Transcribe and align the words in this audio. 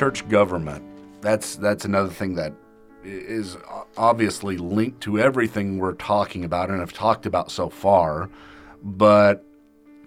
church 0.00 0.26
government. 0.30 0.82
That's 1.20 1.56
that's 1.56 1.84
another 1.84 2.08
thing 2.08 2.34
that 2.36 2.54
is 3.04 3.58
obviously 3.98 4.56
linked 4.56 5.02
to 5.02 5.18
everything 5.18 5.76
we're 5.76 5.92
talking 5.92 6.42
about 6.42 6.70
and 6.70 6.80
have 6.80 6.94
talked 6.94 7.26
about 7.26 7.50
so 7.50 7.68
far, 7.68 8.30
but 8.82 9.44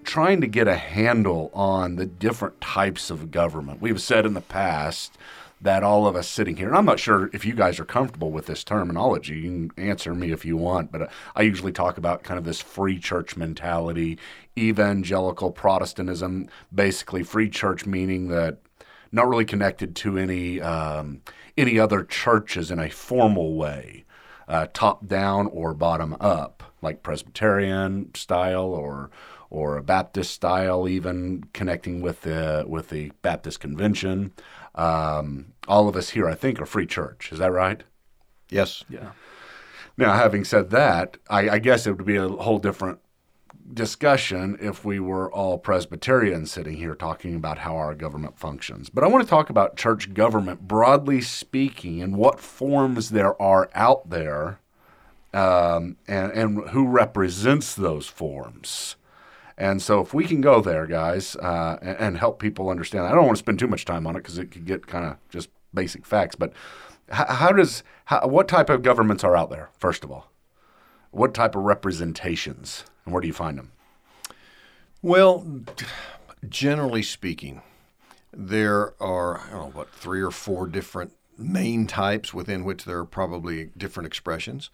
trying 0.04 0.42
to 0.42 0.48
get 0.48 0.68
a 0.68 0.74
handle 0.74 1.52
on 1.54 1.98
the 1.98 2.08
different 2.08 2.60
types 2.60 3.12
of 3.12 3.30
government. 3.30 3.84
We've 3.84 4.02
said 4.02 4.26
in 4.26 4.34
the 4.34 4.42
past 4.42 5.16
that 5.62 5.84
all 5.84 6.08
of 6.08 6.16
us 6.16 6.28
sitting 6.28 6.58
here, 6.58 6.70
and 6.70 6.76
I'm 6.76 6.86
not 6.86 7.00
sure 7.00 7.30
if 7.32 7.46
you 7.46 7.54
guys 7.54 7.80
are 7.80 7.86
comfortable 7.86 8.32
with 8.32 8.48
this 8.48 8.64
terminology. 8.64 9.36
You 9.36 9.70
can 9.70 9.72
answer 9.78 10.16
me 10.16 10.32
if 10.32 10.44
you 10.44 10.58
want, 10.58 10.92
but 10.92 11.04
uh, 11.04 11.08
I 11.36 11.44
usually 11.44 11.72
talk 11.72 12.00
about 12.00 12.24
kind 12.24 12.40
of 12.40 12.46
this 12.46 12.62
free 12.62 12.98
church 12.98 13.38
mentality, 13.38 14.18
evangelical 14.58 15.52
Protestantism, 15.52 16.50
basically 16.74 17.22
free 17.22 17.48
church 17.48 17.86
meaning 17.86 18.30
that 18.30 18.58
not 19.14 19.30
really 19.30 19.46
connected 19.46 19.96
to 19.96 20.18
any 20.18 20.60
um, 20.60 21.22
any 21.56 21.80
other 21.80 22.04
churches 22.04 22.72
in 22.72 22.80
a 22.80 22.90
formal 22.90 23.56
way, 23.56 24.04
uh, 24.48 24.68
top 24.74 25.08
down 25.08 25.48
or 25.48 25.74
bottom 25.74 26.18
up, 26.20 26.64
like 26.82 27.04
Presbyterian 27.04 28.14
style 28.16 28.66
or 28.66 29.12
or 29.50 29.78
a 29.78 29.84
Baptist 29.84 30.32
style, 30.32 30.90
even 30.90 31.44
connecting 31.54 32.02
with 32.02 32.22
the 32.22 32.66
with 32.68 32.90
the 32.90 33.12
Baptist 33.22 33.60
convention. 33.60 34.34
Um, 34.76 35.54
all 35.68 35.88
of 35.88 35.96
us 35.96 36.10
here, 36.10 36.28
I 36.28 36.34
think, 36.34 36.60
are 36.60 36.66
free 36.66 36.88
church. 36.88 37.32
Is 37.32 37.38
that 37.38 37.52
right? 37.52 37.84
Yes. 38.50 38.84
Yeah. 38.90 39.12
Now, 39.96 40.14
having 40.14 40.44
said 40.44 40.72
that, 40.72 41.18
I, 41.30 41.50
I 41.50 41.60
guess 41.60 41.86
it 41.86 41.96
would 41.96 42.06
be 42.06 42.16
a 42.16 42.28
whole 42.28 42.58
different 42.58 43.00
discussion 43.72 44.58
if 44.60 44.84
we 44.84 45.00
were 45.00 45.32
all 45.32 45.58
Presbyterians 45.58 46.52
sitting 46.52 46.78
here 46.78 46.96
talking 46.96 47.36
about 47.36 47.60
how 47.60 47.76
our 47.76 47.96
government 47.96 48.38
functions. 48.38 48.90
But 48.90 49.04
I 49.04 49.08
want 49.08 49.24
to 49.24 49.30
talk 49.30 49.50
about 49.50 49.78
church 49.78 50.14
government 50.14 50.68
broadly 50.68 51.22
speaking 51.22 52.02
and 52.02 52.18
what 52.18 52.40
forms 52.40 53.12
there 53.12 53.40
are 53.42 53.70
out 53.74 54.10
there 54.10 54.60
um, 55.34 55.98
and, 56.08 56.32
and 56.32 56.70
who 56.70 56.88
represents 56.88 57.74
those 57.74 58.08
forms. 58.08 58.96
And 59.58 59.82
so, 59.82 60.02
if 60.02 60.14
we 60.14 60.26
can 60.26 60.42
go 60.42 60.62
there, 60.62 60.88
guys, 60.88 61.36
uh, 61.36 61.78
and, 61.82 61.98
and, 62.00 62.18
help 62.18 62.40
people 62.40 62.70
understand, 62.70 63.06
I 63.06 63.12
don't 63.12 63.26
want 63.26 63.38
to 63.38 63.44
spend 63.44 63.60
too 63.60 63.68
much 63.68 63.86
time 63.86 64.08
on 64.08 64.16
it 64.16 64.20
because 64.20 64.40
it 64.40 64.50
could 64.50 64.66
get 64.66 64.88
kind 64.88 65.06
of 65.06 65.18
just 65.30 65.50
basic 65.74 66.08
facts. 66.08 66.36
But 66.36 66.54
how, 67.10 67.26
how 67.26 67.52
does 67.52 67.84
how, 68.06 68.28
what 68.28 68.48
type 68.48 68.70
of 68.70 68.82
governments 68.82 69.24
are 69.24 69.36
out 69.36 69.52
there? 69.52 69.70
First 69.78 70.04
of 70.04 70.12
all, 70.12 70.32
what 71.12 71.36
type 71.36 71.56
of 71.56 71.64
representations, 71.64 72.86
and 73.06 73.14
where 73.14 73.22
do 73.22 73.28
you 73.28 73.34
find 73.34 73.58
them? 73.58 73.72
Well, 75.02 75.46
generally 76.48 77.04
speaking, 77.04 77.62
there 78.32 78.94
are 79.02 79.40
I 79.40 79.50
don't 79.52 79.60
know 79.60 79.72
what 79.72 79.90
three 79.92 80.22
or 80.22 80.32
four 80.32 80.68
different 80.68 81.14
main 81.38 81.88
types 81.88 82.34
within 82.34 82.64
which 82.64 82.86
there 82.86 83.00
are 83.00 83.06
probably 83.06 83.72
different 83.78 84.08
expressions. 84.08 84.70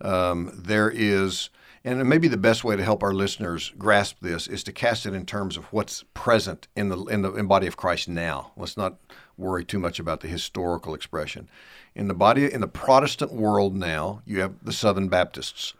Um, 0.00 0.50
there 0.54 0.90
is 0.90 1.50
and 1.86 2.08
maybe 2.08 2.28
the 2.28 2.38
best 2.38 2.64
way 2.64 2.76
to 2.76 2.82
help 2.82 3.02
our 3.02 3.12
listeners 3.12 3.72
grasp 3.76 4.16
this 4.22 4.46
is 4.46 4.64
to 4.64 4.72
cast 4.72 5.04
it 5.04 5.12
in 5.12 5.26
terms 5.26 5.58
of 5.58 5.66
what's 5.66 6.02
present 6.14 6.66
in 6.74 6.88
the 6.88 6.98
in 7.04 7.22
the 7.22 7.34
in 7.34 7.46
body 7.46 7.66
of 7.66 7.76
Christ 7.76 8.08
now. 8.08 8.52
Let's 8.56 8.76
not 8.76 8.96
worry 9.36 9.64
too 9.64 9.78
much 9.78 9.98
about 9.98 10.20
the 10.20 10.28
historical 10.28 10.94
expression. 10.94 11.48
In 11.94 12.08
the 12.08 12.14
body 12.14 12.50
in 12.50 12.62
the 12.62 12.68
Protestant 12.68 13.32
world 13.32 13.76
now, 13.76 14.22
you 14.24 14.40
have 14.40 14.54
the 14.62 14.72
Southern 14.72 15.08
Baptists 15.08 15.74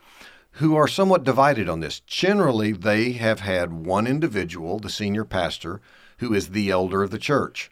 who 0.59 0.77
are 0.77 0.87
somewhat 0.87 1.25
divided 1.25 1.69
on 1.69 1.81
this. 1.81 2.01
Generally, 2.01 2.73
they 2.73 3.13
have 3.13 3.41
had 3.41 3.73
one 3.73 4.07
individual, 4.07 4.79
the 4.79 4.91
senior 4.91 5.25
pastor, 5.25 5.81
who 6.19 6.33
is 6.33 6.49
the 6.49 6.71
elder 6.71 7.03
of 7.03 7.11
the 7.11 7.19
church. 7.19 7.71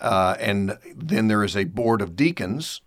Uh, 0.00 0.36
and 0.38 0.78
then 0.94 1.28
there 1.28 1.44
is 1.44 1.56
a 1.56 1.64
board 1.64 2.00
of 2.00 2.16
deacons 2.16 2.80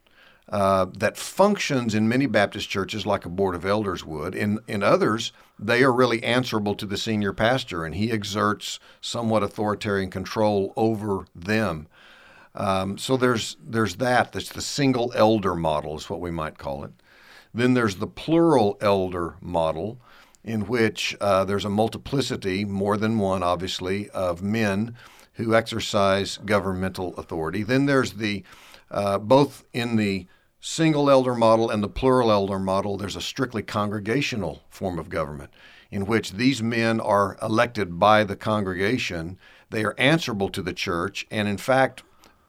uh, 0.49 0.87
that 0.97 1.17
functions 1.17 1.93
in 1.93 2.09
many 2.09 2.25
Baptist 2.25 2.69
churches 2.69 3.05
like 3.05 3.23
a 3.23 3.29
board 3.29 3.53
of 3.53 3.65
elders 3.65 4.03
would. 4.03 4.33
In 4.33 4.59
in 4.67 4.81
others, 4.81 5.31
they 5.59 5.83
are 5.83 5.93
really 5.93 6.23
answerable 6.23 6.73
to 6.75 6.87
the 6.87 6.97
senior 6.97 7.33
pastor, 7.33 7.85
and 7.85 7.93
he 7.93 8.11
exerts 8.11 8.79
somewhat 8.99 9.43
authoritarian 9.43 10.09
control 10.09 10.73
over 10.75 11.25
them. 11.35 11.87
Um, 12.55 12.97
so 12.97 13.15
there's 13.15 13.57
there's 13.63 13.97
that. 13.97 14.31
That's 14.31 14.49
the 14.49 14.61
single 14.61 15.11
elder 15.15 15.55
model, 15.55 15.97
is 15.97 16.09
what 16.09 16.21
we 16.21 16.31
might 16.31 16.57
call 16.57 16.83
it. 16.83 16.91
Then 17.53 17.73
there's 17.73 17.95
the 17.95 18.07
plural 18.07 18.77
elder 18.81 19.35
model, 19.41 19.99
in 20.43 20.67
which 20.67 21.15
uh, 21.19 21.45
there's 21.45 21.65
a 21.65 21.69
multiplicity, 21.69 22.65
more 22.65 22.97
than 22.97 23.19
one, 23.19 23.43
obviously, 23.43 24.09
of 24.11 24.41
men 24.41 24.95
who 25.33 25.55
exercise 25.55 26.37
governmental 26.45 27.15
authority. 27.15 27.63
Then 27.63 27.85
there's 27.85 28.13
the 28.13 28.43
uh, 28.91 29.17
both 29.19 29.65
in 29.73 29.95
the 29.95 30.27
single 30.59 31.09
elder 31.09 31.35
model 31.35 31.69
and 31.69 31.83
the 31.83 31.89
plural 31.89 32.31
elder 32.31 32.59
model, 32.59 32.97
there's 32.97 33.15
a 33.15 33.21
strictly 33.21 33.61
congregational 33.61 34.63
form 34.69 34.99
of 34.99 35.09
government 35.09 35.51
in 35.91 36.05
which 36.05 36.33
these 36.33 36.61
men 36.61 36.99
are 36.99 37.37
elected 37.41 37.97
by 37.97 38.23
the 38.23 38.35
congregation. 38.35 39.37
They 39.69 39.83
are 39.83 39.95
answerable 39.97 40.49
to 40.49 40.61
the 40.61 40.73
church, 40.73 41.25
and 41.31 41.47
in 41.47 41.57
fact, 41.57 42.03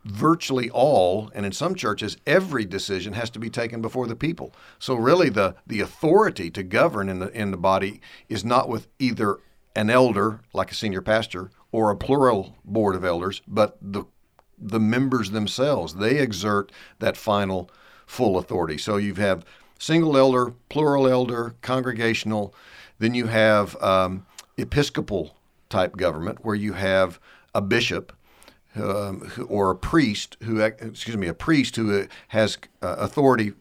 virtually 0.04 0.70
all, 0.70 1.30
and 1.34 1.44
in 1.44 1.52
some 1.52 1.74
churches, 1.74 2.16
every 2.26 2.64
decision 2.64 3.12
has 3.12 3.30
to 3.30 3.38
be 3.38 3.50
taken 3.50 3.82
before 3.82 4.06
the 4.06 4.16
people. 4.16 4.52
So 4.78 4.94
really, 4.94 5.28
the 5.28 5.56
the 5.66 5.80
authority 5.80 6.50
to 6.50 6.62
govern 6.62 7.08
in 7.08 7.18
the 7.18 7.28
in 7.38 7.50
the 7.50 7.56
body 7.56 8.00
is 8.28 8.44
not 8.44 8.68
with 8.68 8.88
either 8.98 9.38
an 9.76 9.90
elder, 9.90 10.40
like 10.52 10.70
a 10.70 10.74
senior 10.74 11.02
pastor, 11.02 11.50
or 11.72 11.90
a 11.90 11.96
plural 11.96 12.56
board 12.64 12.94
of 12.94 13.04
elders, 13.04 13.42
but 13.46 13.76
the 13.80 14.04
the 14.58 14.80
members 14.80 15.30
themselves. 15.30 15.94
They 15.94 16.18
exert 16.18 16.70
that 16.98 17.16
final 17.16 17.70
full 18.06 18.38
authority. 18.38 18.76
So 18.76 18.96
you 18.96 19.14
have 19.14 19.44
single 19.78 20.16
elder, 20.16 20.52
plural 20.68 21.08
elder, 21.08 21.54
congregational. 21.62 22.54
Then 22.98 23.14
you 23.14 23.28
have 23.28 23.80
um, 23.82 24.26
episcopal 24.58 25.36
type 25.70 25.96
government 25.96 26.44
where 26.44 26.54
you 26.54 26.74
have 26.74 27.18
a 27.54 27.62
bishop 27.62 28.12
um, 28.76 29.30
or 29.48 29.70
a 29.70 29.76
priest 29.76 30.36
who, 30.42 30.60
excuse 30.60 31.16
me, 31.16 31.28
a 31.28 31.34
priest 31.34 31.76
who 31.76 32.06
has 32.28 32.58
uh, 32.82 32.96
authority 32.98 33.52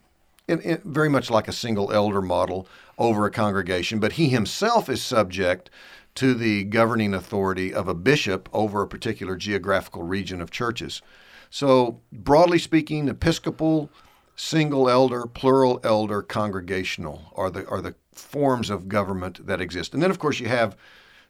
in, 0.46 0.60
in 0.60 0.80
very 0.84 1.08
much 1.08 1.30
like 1.30 1.48
a 1.48 1.52
single 1.52 1.92
elder 1.92 2.22
model 2.22 2.66
over 2.98 3.24
a 3.24 3.30
congregation, 3.30 3.98
but 3.98 4.12
he 4.12 4.28
himself 4.28 4.88
is 4.88 5.02
subject 5.02 5.70
to 6.16 6.34
the 6.34 6.64
governing 6.64 7.14
authority 7.14 7.72
of 7.72 7.88
a 7.88 7.94
bishop 7.94 8.48
over 8.52 8.82
a 8.82 8.88
particular 8.88 9.36
geographical 9.36 10.02
region 10.02 10.40
of 10.40 10.50
churches. 10.50 11.02
So, 11.50 12.00
broadly 12.12 12.58
speaking, 12.58 13.08
Episcopal, 13.08 13.90
single 14.36 14.88
elder, 14.88 15.26
plural 15.26 15.80
elder, 15.84 16.22
congregational 16.22 17.32
are 17.36 17.50
the 17.50 17.66
are 17.68 17.80
the 17.80 17.94
forms 18.12 18.70
of 18.70 18.88
government 18.88 19.46
that 19.46 19.60
exist. 19.60 19.94
And 19.94 20.02
then 20.02 20.10
of 20.10 20.18
course 20.18 20.40
you 20.40 20.48
have 20.48 20.76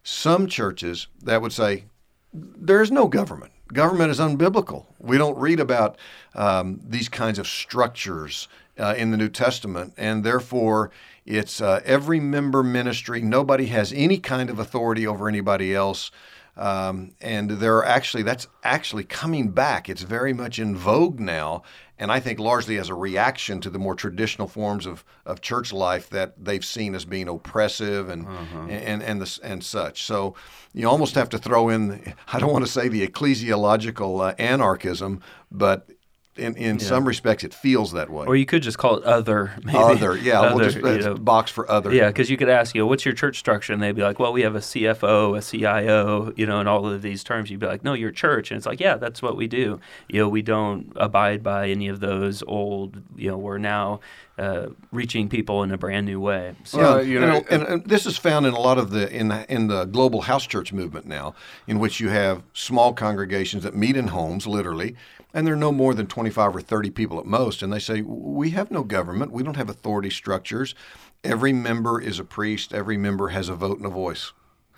some 0.03 0.47
churches 0.47 1.09
that 1.23 1.43
would 1.43 1.53
say 1.53 1.85
there's 2.33 2.91
no 2.91 3.07
government. 3.07 3.53
Government 3.73 4.11
is 4.11 4.19
unbiblical. 4.19 4.87
We 4.99 5.17
don't 5.17 5.39
read 5.39 5.61
about 5.61 5.97
um, 6.35 6.81
these 6.85 7.09
kinds 7.09 7.39
of 7.39 7.47
structures 7.47 8.49
uh, 8.79 8.95
in 8.97 9.11
the 9.11 9.17
New 9.17 9.29
Testament, 9.29 9.95
and 9.97 10.25
therefore 10.25 10.91
it's 11.25 11.61
uh, 11.61 11.81
every 11.85 12.19
member 12.19 12.63
ministry. 12.63 13.21
Nobody 13.21 13.67
has 13.67 13.93
any 13.93 14.19
kind 14.19 14.51
of 14.51 14.59
authority 14.59 15.07
over 15.07 15.29
anybody 15.29 15.75
else. 15.75 16.11
Um, 16.57 17.15
and 17.21 17.51
there 17.51 17.77
are 17.77 17.85
actually 17.85 18.23
that's 18.23 18.47
actually 18.65 19.05
coming 19.05 19.51
back. 19.51 19.89
It's 19.89 20.03
very 20.03 20.33
much 20.33 20.59
in 20.59 20.77
vogue 20.77 21.21
now, 21.21 21.63
and 21.99 22.11
I 22.11 22.21
think 22.21 22.39
largely 22.39 22.79
as 22.79 22.89
a 22.89 22.95
reaction 22.95 23.61
to 23.61 23.71
the 23.71 23.79
more 23.79 23.95
traditional 23.95 24.49
forms 24.49 24.87
of, 24.87 25.05
of 25.25 25.41
church 25.41 25.73
life 25.73 26.09
that 26.11 26.45
they've 26.45 26.65
seen 26.65 26.95
as 26.95 27.05
being 27.05 27.29
oppressive 27.29 28.09
and 28.09 28.27
uh-huh. 28.27 28.67
and 28.69 29.03
and, 29.03 29.23
the, 29.23 29.39
and 29.43 29.63
such. 29.63 30.03
So 30.03 30.35
you 30.73 30.89
almost 30.89 31.15
have 31.15 31.29
to 31.31 31.39
throw 31.39 31.69
in 31.69 32.15
I 32.33 32.39
don't 32.39 32.53
want 32.53 32.65
to 32.65 32.71
say 32.71 32.89
the 32.89 33.07
ecclesiological 33.07 34.31
uh, 34.31 34.35
anarchism, 34.39 35.23
but 35.51 35.89
in, 36.37 36.57
in 36.57 36.79
yeah. 36.79 36.85
some 36.85 37.07
respects, 37.07 37.43
it 37.43 37.53
feels 37.53 37.93
that 37.93 38.09
way. 38.09 38.25
Or 38.27 38.37
you 38.37 38.47
could 38.47 38.63
just 38.63 38.79
call 38.79 38.97
it 38.97 39.05
other. 39.05 39.53
Maybe. 39.65 39.77
Other, 39.77 40.17
yeah. 40.17 40.41
Other, 40.41 40.55
we'll 40.55 40.71
just 40.71 40.85
uh, 40.85 40.91
you 40.91 41.03
know, 41.03 41.15
box 41.15 41.51
for 41.51 41.69
other. 41.71 41.93
Yeah, 41.93 42.09
because 42.09 42.31
you 42.31 42.37
could 42.37 42.49
ask, 42.49 42.75
you 42.75 42.83
know, 42.83 42.87
what's 42.87 43.05
your 43.05 43.15
church 43.15 43.39
structure? 43.39 43.73
And 43.73 43.83
they'd 43.83 43.97
be 43.97 44.03
like, 44.03 44.19
well, 44.19 44.33
we 44.33 44.43
have 44.43 44.55
a 44.55 44.61
CFO, 44.61 45.37
a 45.37 45.43
CIO, 45.43 46.33
you 46.37 46.47
know, 46.47 46.61
and 46.61 46.69
all 46.69 46.87
of 46.87 47.03
these 47.03 47.25
terms. 47.25 47.51
You'd 47.51 47.61
be 47.61 47.67
like, 47.67 47.83
no, 47.83 47.95
you're 47.95 48.13
church. 48.13 48.51
And 48.51 48.59
it's 48.59 48.67
like, 48.67 48.81
yeah, 48.81 48.97
that's 48.97 49.21
what 49.21 49.37
we 49.37 49.49
do. 49.49 49.81
You 50.09 50.21
know, 50.21 50.29
we 50.29 50.43
don't 50.43 50.93
abide 50.97 51.43
by 51.43 51.69
any 51.69 51.89
of 51.89 52.01
those 52.01 52.43
old, 52.47 53.03
you 53.17 53.31
know, 53.31 53.39
we're 53.39 53.59
now 53.59 54.01
uh, 54.41 54.71
reaching 54.91 55.29
people 55.29 55.63
in 55.63 55.71
a 55.71 55.77
brand 55.77 56.07
new 56.07 56.19
way. 56.19 56.55
So, 56.65 56.79
well, 56.79 57.03
you 57.05 57.21
know, 57.21 57.45
and, 57.51 57.63
and, 57.63 57.85
this 57.85 58.07
is 58.07 58.17
found 58.17 58.47
in 58.47 58.55
a 58.55 58.59
lot 58.59 58.79
of 58.79 58.91
the 58.91 59.15
in 59.15 59.29
the, 59.29 59.53
in 59.53 59.67
the 59.67 59.85
global 59.85 60.23
house 60.23 60.47
church 60.47 60.73
movement 60.73 61.05
now, 61.05 61.35
in 61.67 61.79
which 61.79 62.01
you 62.01 62.09
have 62.09 62.43
small 62.55 62.95
congregations 62.95 63.65
that 63.65 63.77
meet 63.77 63.99
in 63.99 64.09
homes, 64.09 64.47
literally, 64.47 64.97
and 65.35 65.47
there 65.47 65.53
are 65.53 65.59
no 65.59 65.73
more 65.73 65.93
than 65.93 66.07
25 66.07 66.57
or 66.57 66.61
30 66.63 66.91
people 66.91 67.19
at 67.19 67.27
most. 67.27 67.63
And 67.63 67.71
they 67.71 67.79
say, 67.79 68.01
We 68.01 68.51
have 68.51 68.71
no 68.71 68.83
government, 68.83 69.31
we 69.31 69.43
don't 69.43 69.57
have 69.57 69.69
authority 69.69 70.11
structures. 70.11 70.75
Every 71.23 71.53
member 71.53 72.01
is 72.01 72.19
a 72.19 72.25
priest, 72.25 72.73
every 72.73 72.97
member 72.97 73.29
has 73.29 73.51
a 73.51 73.55
vote 73.55 73.77
and 73.77 73.87
a 73.87 73.91
voice. 73.91 74.33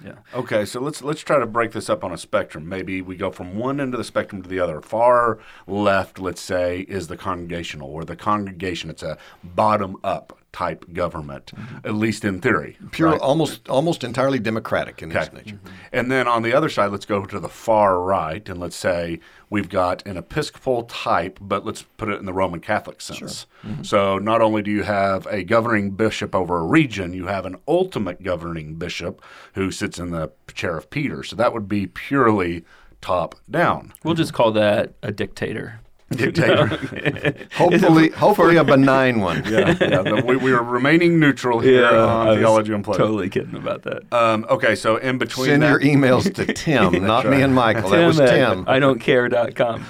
Yeah. 0.04 0.14
Okay, 0.34 0.64
so 0.64 0.80
let's 0.80 1.02
let's 1.02 1.20
try 1.20 1.38
to 1.38 1.46
break 1.46 1.72
this 1.72 1.88
up 1.88 2.02
on 2.02 2.12
a 2.12 2.18
spectrum. 2.18 2.68
Maybe 2.68 3.02
we 3.02 3.16
go 3.16 3.30
from 3.30 3.56
one 3.56 3.80
end 3.80 3.94
of 3.94 3.98
the 3.98 4.04
spectrum 4.04 4.42
to 4.42 4.48
the 4.48 4.60
other. 4.60 4.80
Far 4.80 5.38
left, 5.66 6.18
let's 6.18 6.40
say, 6.40 6.80
is 6.80 7.08
the 7.08 7.16
congregational, 7.16 7.88
or 7.88 8.04
the 8.04 8.16
congregation. 8.16 8.90
It's 8.90 9.02
a 9.02 9.18
bottom 9.44 9.96
up 10.02 10.41
type 10.52 10.92
government, 10.92 11.52
mm-hmm. 11.54 11.78
at 11.84 11.94
least 11.94 12.24
in 12.24 12.40
theory. 12.40 12.76
Pure, 12.90 13.12
right? 13.12 13.20
almost 13.20 13.68
almost 13.68 14.04
entirely 14.04 14.38
democratic 14.38 15.02
in 15.02 15.10
its 15.10 15.28
Okay. 15.28 15.36
nature. 15.38 15.56
Mm-hmm. 15.56 15.74
And 15.92 16.10
then 16.10 16.28
on 16.28 16.42
the 16.42 16.52
other 16.52 16.68
side, 16.68 16.92
let's 16.92 17.06
go 17.06 17.24
to 17.24 17.40
the 17.40 17.48
far 17.48 18.00
right, 18.00 18.46
and 18.48 18.60
let's 18.60 18.76
say 18.76 19.20
we've 19.48 19.68
got 19.68 20.06
an 20.06 20.16
Episcopal 20.16 20.84
type, 20.84 21.38
but 21.40 21.64
let's 21.64 21.82
put 21.96 22.08
it 22.08 22.18
in 22.18 22.26
the 22.26 22.32
Roman 22.32 22.60
Catholic 22.60 23.00
sense. 23.00 23.46
Mm-hmm. 23.64 23.82
So 23.82 24.18
not 24.18 24.40
only 24.40 24.62
do 24.62 24.70
you 24.70 24.82
have 24.82 25.26
a 25.26 25.42
governing 25.42 25.92
bishop 25.92 26.34
over 26.34 26.58
a 26.58 26.64
region, 26.64 27.12
you 27.12 27.26
have 27.26 27.46
an 27.46 27.56
ultimate 27.66 28.22
governing 28.22 28.74
bishop 28.76 29.22
who 29.54 29.70
sits 29.70 29.98
in 29.98 30.10
the 30.10 30.32
chair 30.54 30.76
of 30.76 30.90
Peter. 30.90 31.22
So 31.22 31.36
that 31.36 31.52
would 31.52 31.68
be 31.68 31.86
purely 31.86 32.64
top 33.00 33.34
down. 33.50 33.92
We'll 34.04 34.14
just 34.14 34.32
call 34.32 34.52
that 34.52 34.94
a 35.02 35.12
dictator. 35.12 35.80
Dictator. 36.12 36.66
Hopefully, 37.52 38.10
hopefully 38.10 38.56
a 38.56 38.64
benign 38.64 39.20
one. 39.20 39.42
yeah, 39.46 39.76
yeah. 39.80 40.02
the- 40.02 40.22
we, 40.26 40.36
we 40.36 40.52
are 40.52 40.62
remaining 40.62 41.18
neutral 41.18 41.60
here 41.60 41.86
on 41.86 42.26
I 42.26 42.30
was 42.30 42.38
Theology 42.38 42.74
Unplugged. 42.74 42.98
Totally 42.98 43.28
kidding 43.28 43.54
about 43.56 43.82
that. 43.82 44.12
Um, 44.12 44.46
okay, 44.50 44.74
so 44.74 44.96
in 44.96 45.18
between 45.18 45.46
Send 45.46 45.62
that, 45.62 45.70
your 45.70 45.80
emails 45.80 46.32
to 46.34 46.52
Tim, 46.52 47.04
not 47.04 47.26
me 47.26 47.42
and 47.42 47.54
Michael. 47.54 47.90
that 47.90 48.06
was 48.06 48.18
Tim. 48.18 48.64
I 48.68 48.78
don't 48.78 48.98
care 48.98 49.22
care.com. 49.28 49.84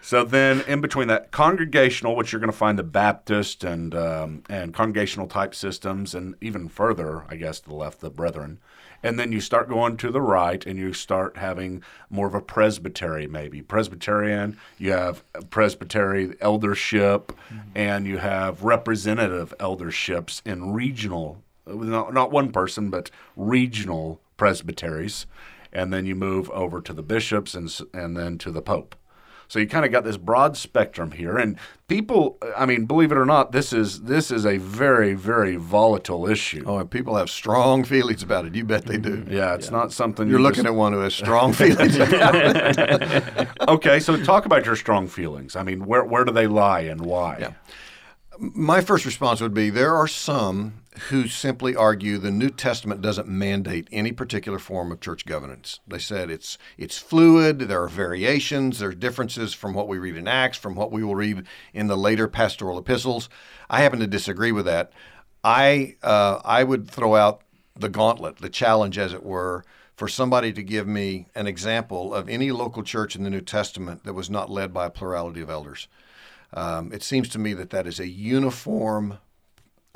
So 0.00 0.24
then, 0.24 0.62
in 0.62 0.80
between 0.80 1.08
that, 1.08 1.30
congregational, 1.30 2.16
which 2.16 2.32
you're 2.32 2.40
going 2.40 2.52
to 2.52 2.56
find 2.56 2.78
the 2.78 2.82
Baptist 2.82 3.64
and 3.64 3.94
um, 3.94 4.42
and 4.48 4.72
congregational 4.72 5.26
type 5.26 5.54
systems, 5.54 6.14
and 6.14 6.34
even 6.40 6.68
further, 6.68 7.24
I 7.28 7.36
guess, 7.36 7.60
to 7.60 7.68
the 7.68 7.74
left, 7.74 8.00
the 8.00 8.10
Brethren. 8.10 8.58
And 9.02 9.18
then 9.18 9.30
you 9.30 9.40
start 9.40 9.68
going 9.68 9.96
to 9.98 10.10
the 10.10 10.20
right, 10.20 10.64
and 10.66 10.78
you 10.78 10.92
start 10.92 11.36
having 11.36 11.82
more 12.10 12.26
of 12.26 12.34
a 12.34 12.40
presbytery, 12.40 13.26
maybe 13.26 13.62
Presbyterian. 13.62 14.56
You 14.76 14.92
have 14.92 15.22
presbytery 15.50 16.34
eldership, 16.40 17.32
mm-hmm. 17.48 17.70
and 17.74 18.06
you 18.06 18.18
have 18.18 18.64
representative 18.64 19.54
elderships 19.60 20.42
in 20.44 20.72
regional, 20.72 21.42
not, 21.66 22.12
not 22.12 22.32
one 22.32 22.50
person, 22.50 22.90
but 22.90 23.10
regional 23.36 24.20
presbyteries. 24.36 25.26
And 25.72 25.92
then 25.92 26.06
you 26.06 26.14
move 26.14 26.50
over 26.50 26.80
to 26.80 26.92
the 26.92 27.02
bishops, 27.02 27.54
and 27.54 27.70
and 27.92 28.16
then 28.16 28.38
to 28.38 28.50
the 28.50 28.62
pope. 28.62 28.96
So 29.48 29.58
you 29.58 29.66
kind 29.66 29.86
of 29.86 29.90
got 29.90 30.04
this 30.04 30.18
broad 30.18 30.56
spectrum 30.58 31.12
here, 31.12 31.38
and 31.38 31.56
people. 31.88 32.36
I 32.56 32.66
mean, 32.66 32.84
believe 32.84 33.10
it 33.10 33.16
or 33.18 33.24
not, 33.24 33.52
this 33.52 33.72
is 33.72 34.02
this 34.02 34.30
is 34.30 34.44
a 34.44 34.58
very 34.58 35.14
very 35.14 35.56
volatile 35.56 36.28
issue. 36.28 36.64
Oh, 36.66 36.76
and 36.78 36.90
people 36.90 37.16
have 37.16 37.30
strong 37.30 37.82
feelings 37.82 38.22
about 38.22 38.44
it. 38.44 38.54
You 38.54 38.64
bet 38.64 38.84
they 38.84 38.98
do. 38.98 39.24
Yeah, 39.28 39.54
it's 39.54 39.70
not 39.70 39.90
something 39.92 40.28
You're 40.28 40.38
you 40.38 40.42
looking 40.42 40.64
just- 40.64 40.66
at 40.66 40.74
one 40.74 40.92
who 40.92 41.00
has 41.00 41.14
strong 41.14 41.54
feelings 41.54 41.96
about 41.96 42.34
it. 42.36 43.48
Okay, 43.68 44.00
so 44.00 44.22
talk 44.22 44.44
about 44.44 44.66
your 44.66 44.76
strong 44.76 45.08
feelings. 45.08 45.56
I 45.56 45.62
mean, 45.62 45.86
where 45.86 46.04
where 46.04 46.24
do 46.24 46.32
they 46.32 46.46
lie 46.46 46.80
and 46.80 47.00
why? 47.00 47.38
Yeah. 47.40 47.52
My 48.40 48.80
first 48.82 49.04
response 49.04 49.40
would 49.40 49.54
be 49.54 49.68
there 49.70 49.94
are 49.96 50.06
some 50.06 50.74
who 51.08 51.26
simply 51.26 51.74
argue 51.74 52.18
the 52.18 52.30
New 52.30 52.50
Testament 52.50 53.00
doesn't 53.00 53.28
mandate 53.28 53.88
any 53.90 54.12
particular 54.12 54.58
form 54.58 54.92
of 54.92 55.00
church 55.00 55.24
governance. 55.26 55.80
They 55.86 55.98
said 55.98 56.30
it's 56.30 56.58
it's 56.76 56.98
fluid, 56.98 57.60
there 57.60 57.82
are 57.82 57.88
variations, 57.88 58.78
there 58.78 58.90
are 58.90 58.94
differences 58.94 59.54
from 59.54 59.74
what 59.74 59.88
we 59.88 59.98
read 59.98 60.16
in 60.16 60.28
Acts, 60.28 60.58
from 60.58 60.74
what 60.74 60.92
we 60.92 61.02
will 61.02 61.14
read 61.14 61.44
in 61.72 61.86
the 61.86 61.96
later 61.96 62.28
pastoral 62.28 62.78
epistles. 62.78 63.28
I 63.70 63.80
happen 63.80 64.00
to 64.00 64.06
disagree 64.06 64.52
with 64.52 64.66
that. 64.66 64.92
I 65.42 65.96
uh, 66.02 66.40
I 66.44 66.64
would 66.64 66.90
throw 66.90 67.16
out 67.16 67.42
the 67.74 67.88
gauntlet, 67.88 68.38
the 68.38 68.50
challenge, 68.50 68.98
as 68.98 69.12
it 69.12 69.24
were, 69.24 69.64
for 69.96 70.08
somebody 70.08 70.52
to 70.52 70.62
give 70.62 70.86
me 70.86 71.28
an 71.34 71.46
example 71.46 72.12
of 72.12 72.28
any 72.28 72.50
local 72.50 72.82
church 72.82 73.16
in 73.16 73.22
the 73.22 73.30
New 73.30 73.40
Testament 73.40 74.04
that 74.04 74.14
was 74.14 74.28
not 74.28 74.50
led 74.50 74.72
by 74.72 74.86
a 74.86 74.90
plurality 74.90 75.40
of 75.40 75.50
elders. 75.50 75.88
Um, 76.52 76.92
it 76.92 77.02
seems 77.02 77.28
to 77.30 77.38
me 77.38 77.52
that 77.54 77.70
that 77.70 77.86
is 77.86 78.00
a 78.00 78.08
uniform 78.08 79.18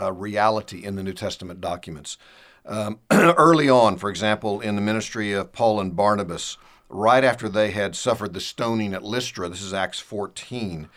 uh, 0.01 0.13
reality 0.13 0.85
in 0.85 0.97
the 0.97 1.03
New 1.03 1.13
Testament 1.13 1.61
documents. 1.61 2.19
Um, 2.65 3.01
early 3.11 3.69
on, 3.69 3.97
for 3.97 4.11
example, 4.11 4.61
in 4.61 4.77
the 4.77 4.83
ministry 4.83 5.33
of 5.33 5.53
Paul 5.53 5.81
and 5.81 5.97
Barnabas, 5.97 6.57
right 6.89 7.25
after 7.25 7.49
they 7.49 7.71
had 7.71 7.97
suffered 7.97 8.35
the 8.35 8.41
stoning 8.41 8.95
at 8.95 9.03
Lystra, 9.03 9.49
this 9.49 9.63
is 9.63 9.75
Acts 9.75 10.01
14, 10.01 10.89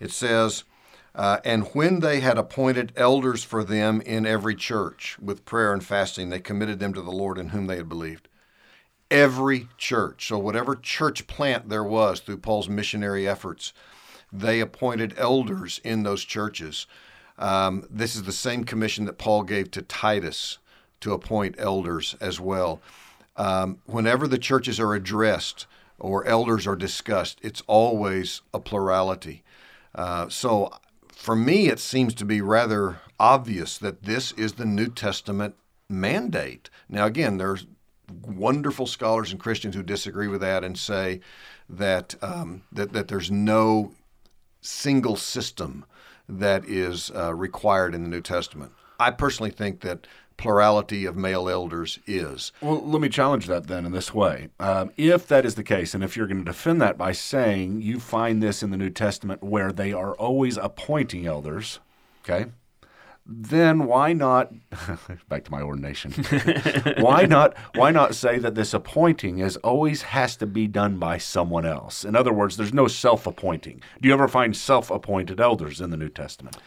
it 0.00 0.10
says, 0.10 0.64
uh, 1.14 1.38
And 1.44 1.68
when 1.68 2.00
they 2.00 2.20
had 2.20 2.38
appointed 2.38 2.92
elders 2.96 3.44
for 3.44 3.62
them 3.62 4.00
in 4.00 4.26
every 4.26 4.54
church 4.54 5.16
with 5.20 5.44
prayer 5.44 5.72
and 5.72 5.84
fasting, 5.84 6.30
they 6.30 6.40
committed 6.40 6.80
them 6.80 6.94
to 6.94 7.02
the 7.02 7.12
Lord 7.12 7.38
in 7.38 7.50
whom 7.50 7.66
they 7.66 7.76
had 7.76 7.88
believed 7.88 8.28
every 9.10 9.68
church. 9.78 10.26
So, 10.26 10.38
whatever 10.38 10.74
church 10.74 11.26
plant 11.26 11.68
there 11.68 11.84
was 11.84 12.20
through 12.20 12.38
Paul's 12.38 12.68
missionary 12.68 13.28
efforts, 13.28 13.72
they 14.32 14.60
appointed 14.60 15.14
elders 15.16 15.80
in 15.84 16.02
those 16.02 16.24
churches. 16.24 16.86
Um, 17.38 17.86
this 17.90 18.14
is 18.14 18.22
the 18.24 18.32
same 18.32 18.64
commission 18.64 19.04
that 19.06 19.18
Paul 19.18 19.42
gave 19.42 19.70
to 19.72 19.82
Titus 19.82 20.58
to 21.00 21.12
appoint 21.12 21.56
elders 21.58 22.16
as 22.20 22.40
well. 22.40 22.80
Um, 23.36 23.78
whenever 23.86 24.28
the 24.28 24.38
churches 24.38 24.78
are 24.78 24.94
addressed 24.94 25.66
or 25.98 26.24
elders 26.26 26.66
are 26.66 26.76
discussed, 26.76 27.38
it's 27.42 27.62
always 27.66 28.42
a 28.52 28.60
plurality. 28.60 29.42
Uh, 29.94 30.28
so, 30.28 30.72
for 31.08 31.36
me, 31.36 31.68
it 31.68 31.78
seems 31.78 32.14
to 32.14 32.24
be 32.24 32.40
rather 32.40 33.00
obvious 33.18 33.78
that 33.78 34.02
this 34.02 34.32
is 34.32 34.54
the 34.54 34.64
New 34.64 34.88
Testament 34.88 35.54
mandate. 35.88 36.70
Now, 36.88 37.06
again, 37.06 37.38
there's 37.38 37.66
wonderful 38.22 38.86
scholars 38.86 39.30
and 39.30 39.40
Christians 39.40 39.74
who 39.74 39.82
disagree 39.82 40.28
with 40.28 40.40
that 40.40 40.64
and 40.64 40.78
say 40.78 41.20
that 41.68 42.14
um, 42.22 42.62
that, 42.72 42.92
that 42.92 43.08
there's 43.08 43.30
no 43.30 43.92
single 44.60 45.16
system 45.16 45.84
that 46.28 46.64
is 46.66 47.10
uh, 47.14 47.34
required 47.34 47.94
in 47.94 48.02
the 48.02 48.08
New 48.08 48.20
Testament. 48.20 48.72
I 48.98 49.10
personally 49.10 49.50
think 49.50 49.80
that 49.80 50.06
plurality 50.36 51.04
of 51.04 51.16
male 51.16 51.48
elders 51.48 51.98
is. 52.06 52.52
Well, 52.60 52.80
let 52.84 53.00
me 53.00 53.08
challenge 53.08 53.46
that 53.46 53.66
then 53.66 53.86
in 53.86 53.92
this 53.92 54.12
way. 54.12 54.48
Um, 54.58 54.90
if 54.96 55.26
that 55.28 55.44
is 55.44 55.54
the 55.54 55.62
case, 55.62 55.94
and 55.94 56.02
if 56.02 56.16
you're 56.16 56.26
going 56.26 56.44
to 56.44 56.44
defend 56.44 56.80
that 56.80 56.98
by 56.98 57.12
saying 57.12 57.82
you 57.82 58.00
find 58.00 58.42
this 58.42 58.62
in 58.62 58.70
the 58.70 58.76
New 58.76 58.90
Testament 58.90 59.42
where 59.42 59.72
they 59.72 59.92
are 59.92 60.14
always 60.14 60.56
appointing 60.56 61.26
elders, 61.26 61.80
okay, 62.24 62.50
then 63.26 63.86
why 63.86 64.12
not 64.12 64.52
back 65.28 65.44
to 65.44 65.50
my 65.50 65.62
ordination? 65.62 66.12
why 66.98 67.24
not 67.24 67.56
why 67.74 67.90
not 67.90 68.14
say 68.14 68.38
that 68.38 68.54
this 68.54 68.74
appointing 68.74 69.38
is 69.38 69.56
always 69.58 70.02
has 70.02 70.36
to 70.36 70.46
be 70.46 70.66
done 70.66 70.98
by 70.98 71.18
someone 71.18 71.64
else? 71.64 72.04
In 72.04 72.14
other 72.14 72.32
words, 72.32 72.56
there's 72.56 72.74
no 72.74 72.86
self-appointing. 72.86 73.82
Do 74.00 74.08
you 74.08 74.14
ever 74.14 74.28
find 74.28 74.56
self-appointed 74.56 75.40
elders 75.40 75.80
in 75.80 75.90
the 75.90 75.96
New 75.96 76.10
Testament? 76.10 76.58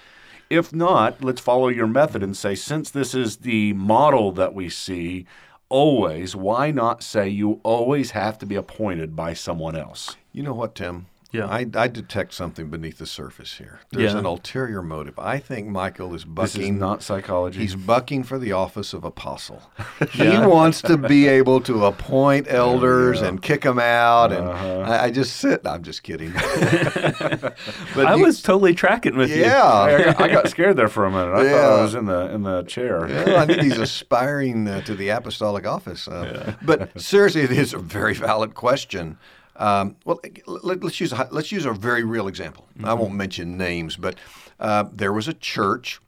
If 0.49 0.73
not, 0.73 1.23
let's 1.23 1.41
follow 1.41 1.67
your 1.67 1.87
method 1.87 2.23
and 2.23 2.35
say, 2.35 2.55
since 2.55 2.89
this 2.89 3.13
is 3.13 3.37
the 3.37 3.73
model 3.73 4.31
that 4.31 4.53
we 4.53 4.69
see 4.69 5.25
always, 5.69 6.35
why 6.35 6.71
not 6.71 7.03
say 7.03 7.27
you 7.27 7.59
always 7.63 8.11
have 8.11 8.37
to 8.39 8.45
be 8.45 8.55
appointed 8.55 9.15
by 9.15 9.33
someone 9.33 9.75
else? 9.75 10.15
You 10.31 10.43
know 10.43 10.53
what, 10.53 10.73
Tim? 10.73 11.07
Yeah. 11.31 11.45
I, 11.47 11.65
I 11.75 11.87
detect 11.89 12.33
something 12.33 12.69
beneath 12.69 12.99
the 12.99 13.05
surface 13.05 13.55
here. 13.57 13.81
There's 13.91 14.13
Yeah. 14.13 14.19
an 14.19 14.25
ulterior 14.25 14.81
motive. 14.81 15.19
I 15.19 15.39
think 15.39 15.67
Michael 15.67 16.15
is 16.15 16.23
This 16.23 16.51
is 16.51 16.57
bucking. 16.57 16.79
not 16.79 17.03
psychology. 17.03 17.59
He's 17.59 17.75
bucking 17.75 18.23
for 18.23 18.39
the 18.39 18.53
office 18.53 18.93
of 18.93 19.03
apostle. 19.03 19.61
He 20.11 20.29
wants 20.37 20.81
to 20.83 20.97
be 20.97 21.27
able 21.27 21.59
to 21.61 21.85
appoint 21.85 22.47
elders 22.49 23.21
and 23.21 23.41
kick 23.41 23.61
them 23.63 23.77
out. 23.79 24.31
And 24.31 24.47
Uh-huh. 24.47 24.79
I, 24.79 25.03
I 25.05 25.11
just 25.11 25.35
sit. 25.35 25.67
I'm 25.67 25.83
just 25.83 26.01
kidding. 26.03 26.31
but 26.31 28.05
I 28.05 28.15
you- 28.15 28.23
was 28.23 28.41
totally 28.41 28.73
tracking 28.73 29.17
with 29.17 29.29
you. 29.29 29.41
Yeah. 29.41 30.13
got, 30.13 30.21
I 30.21 30.27
got 30.29 30.49
scared 30.49 30.77
there 30.77 30.87
for 30.87 31.05
a 31.05 31.11
minute. 31.11 31.33
I 31.33 31.49
thought 31.49 31.79
I 31.79 31.81
was 31.81 31.95
in 31.95 32.05
the 32.05 32.31
in 32.33 32.43
the 32.43 32.63
chair. 32.63 33.07
Yeah, 33.09 33.41
I 33.41 33.45
think 33.45 33.61
he's 33.61 33.77
aspiring 33.77 34.67
uh, 34.67 34.81
to 34.81 34.95
the 34.95 35.09
apostolic 35.09 35.65
office. 35.67 36.07
Uh, 36.07 36.55
But 36.61 36.99
seriously, 36.99 37.41
it 37.41 37.51
is 37.51 37.73
a 37.73 37.79
very 37.79 38.13
valid 38.13 38.53
question. 38.53 39.17
Um, 39.57 39.95
well, 40.05 40.19
let, 40.45 40.83
us 40.83 40.99
use 40.99 41.11
a, 41.11 41.27
let's 41.31 41.51
use 41.51 41.65
a 41.65 41.73
very 41.73 42.03
real 42.03 42.27
example. 42.27 42.67
I 42.83 42.93
won't 42.93 43.15
mention 43.15 43.57
names, 43.57 43.95
but 43.95 44.15
uh, 44.59 44.85
there 44.93 45.11
was 45.11 45.27
a 45.27 45.33
church 45.33 45.99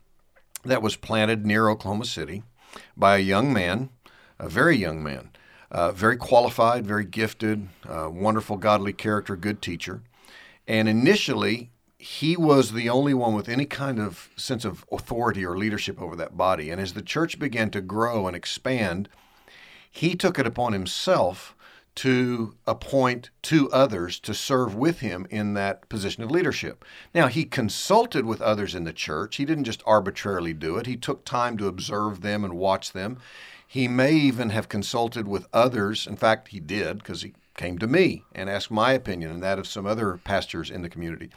that 0.64 0.82
was 0.82 0.96
planted 0.96 1.46
near 1.46 1.68
Oklahoma 1.68 2.06
City 2.06 2.44
by 2.96 3.18
a 3.18 3.22
young 3.22 3.52
man, 3.52 3.90
a 4.38 4.48
very 4.48 4.78
young 4.78 5.02
man, 5.02 5.32
uh, 5.72 5.92
very 5.92 6.16
qualified, 6.16 6.86
very 6.86 7.06
gifted, 7.06 7.70
uh, 7.88 8.10
wonderful 8.12 8.58
godly 8.58 8.94
character, 8.94 9.36
good 9.36 9.62
teacher. 9.62 10.02
And 10.68 10.88
initially, 10.88 11.72
he 11.98 12.38
was 12.38 12.72
the 12.74 12.90
only 12.90 13.14
one 13.14 13.34
with 13.34 13.50
any 13.50 13.66
kind 13.66 14.00
of 14.00 14.30
sense 14.36 14.64
of 14.64 14.86
authority 14.92 15.44
or 15.44 15.58
leadership 15.58 16.02
over 16.02 16.16
that 16.16 16.38
body. 16.38 16.70
And 16.70 16.80
as 16.80 16.94
the 16.94 17.02
church 17.02 17.40
began 17.40 17.72
to 17.72 17.82
grow 17.82 18.28
and 18.28 18.36
expand, 18.36 19.10
he 19.90 20.16
took 20.16 20.38
it 20.38 20.48
upon 20.48 20.74
himself 20.74 21.56
to 22.00 22.56
appoint 22.66 23.30
two 23.42 23.70
others 23.72 24.22
to 24.22 24.34
serve 24.34 24.74
with 24.74 25.02
him 25.02 25.28
in 25.30 25.54
that 25.54 25.90
position 25.90 26.24
of 26.24 26.32
leadership. 26.32 26.86
Now, 27.14 27.28
he 27.28 27.44
consulted 27.44 28.26
with 28.26 28.42
others 28.42 28.74
in 28.74 28.86
the 28.86 28.94
church. 28.94 29.36
He 29.36 29.44
didn't 29.44 29.66
just 29.66 29.84
arbitrarily 29.86 30.54
do 30.54 30.78
it, 30.78 30.86
he 30.86 30.96
took 30.96 31.26
time 31.26 31.58
to 31.58 31.68
observe 31.68 32.22
them 32.22 32.46
and 32.46 32.54
watch 32.54 32.94
them. 32.94 33.18
He 33.68 33.90
may 33.90 34.14
even 34.14 34.50
have 34.52 34.70
consulted 34.70 35.28
with 35.28 35.46
others. 35.52 36.08
In 36.08 36.16
fact, 36.16 36.48
he 36.48 36.62
did 36.62 37.00
because 37.00 37.22
he 37.24 37.34
came 37.58 37.78
to 37.80 37.86
me 37.86 38.24
and 38.34 38.50
asked 38.50 38.72
my 38.72 38.94
opinion 38.94 39.30
and 39.30 39.44
that 39.44 39.60
of 39.60 39.68
some 39.68 39.86
other 39.86 40.22
pastors 40.24 40.72
in 40.72 40.82
the 40.82 40.90
community. 40.90 41.30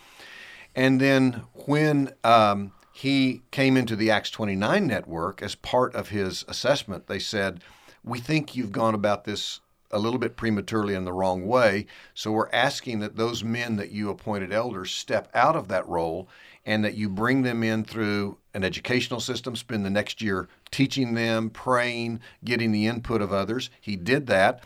And 0.76 1.00
then 1.00 1.42
when 1.66 2.12
um, 2.22 2.70
he 2.92 3.42
came 3.50 3.76
into 3.76 3.96
the 3.96 4.12
Acts 4.12 4.30
29 4.30 4.86
network 4.86 5.42
as 5.42 5.56
part 5.56 5.92
of 5.96 6.10
his 6.10 6.44
assessment, 6.46 7.08
they 7.08 7.18
said, 7.18 7.64
We 8.04 8.20
think 8.20 8.54
you've 8.54 8.70
gone 8.70 8.94
about 8.94 9.24
this 9.24 9.58
a 9.92 9.98
little 9.98 10.18
bit 10.18 10.36
prematurely 10.36 10.94
in 10.94 11.04
the 11.04 11.12
wrong 11.12 11.46
way. 11.46 11.86
So 12.14 12.32
we're 12.32 12.50
asking 12.52 13.00
that 13.00 13.16
those 13.16 13.44
men 13.44 13.76
that 13.76 13.90
you 13.90 14.10
appointed 14.10 14.52
elders 14.52 14.90
step 14.90 15.28
out 15.34 15.54
of 15.54 15.68
that 15.68 15.86
role 15.88 16.28
and 16.64 16.84
that 16.84 16.94
you 16.94 17.08
bring 17.08 17.42
them 17.42 17.62
in 17.62 17.84
through 17.84 18.38
an 18.54 18.64
educational 18.64 19.20
system, 19.20 19.56
spend 19.56 19.84
the 19.84 19.90
next 19.90 20.22
year 20.22 20.48
teaching 20.70 21.14
them, 21.14 21.50
praying, 21.50 22.20
getting 22.44 22.72
the 22.72 22.86
input 22.86 23.20
of 23.20 23.32
others. 23.32 23.70
He 23.80 23.96
did 23.96 24.26
that. 24.28 24.62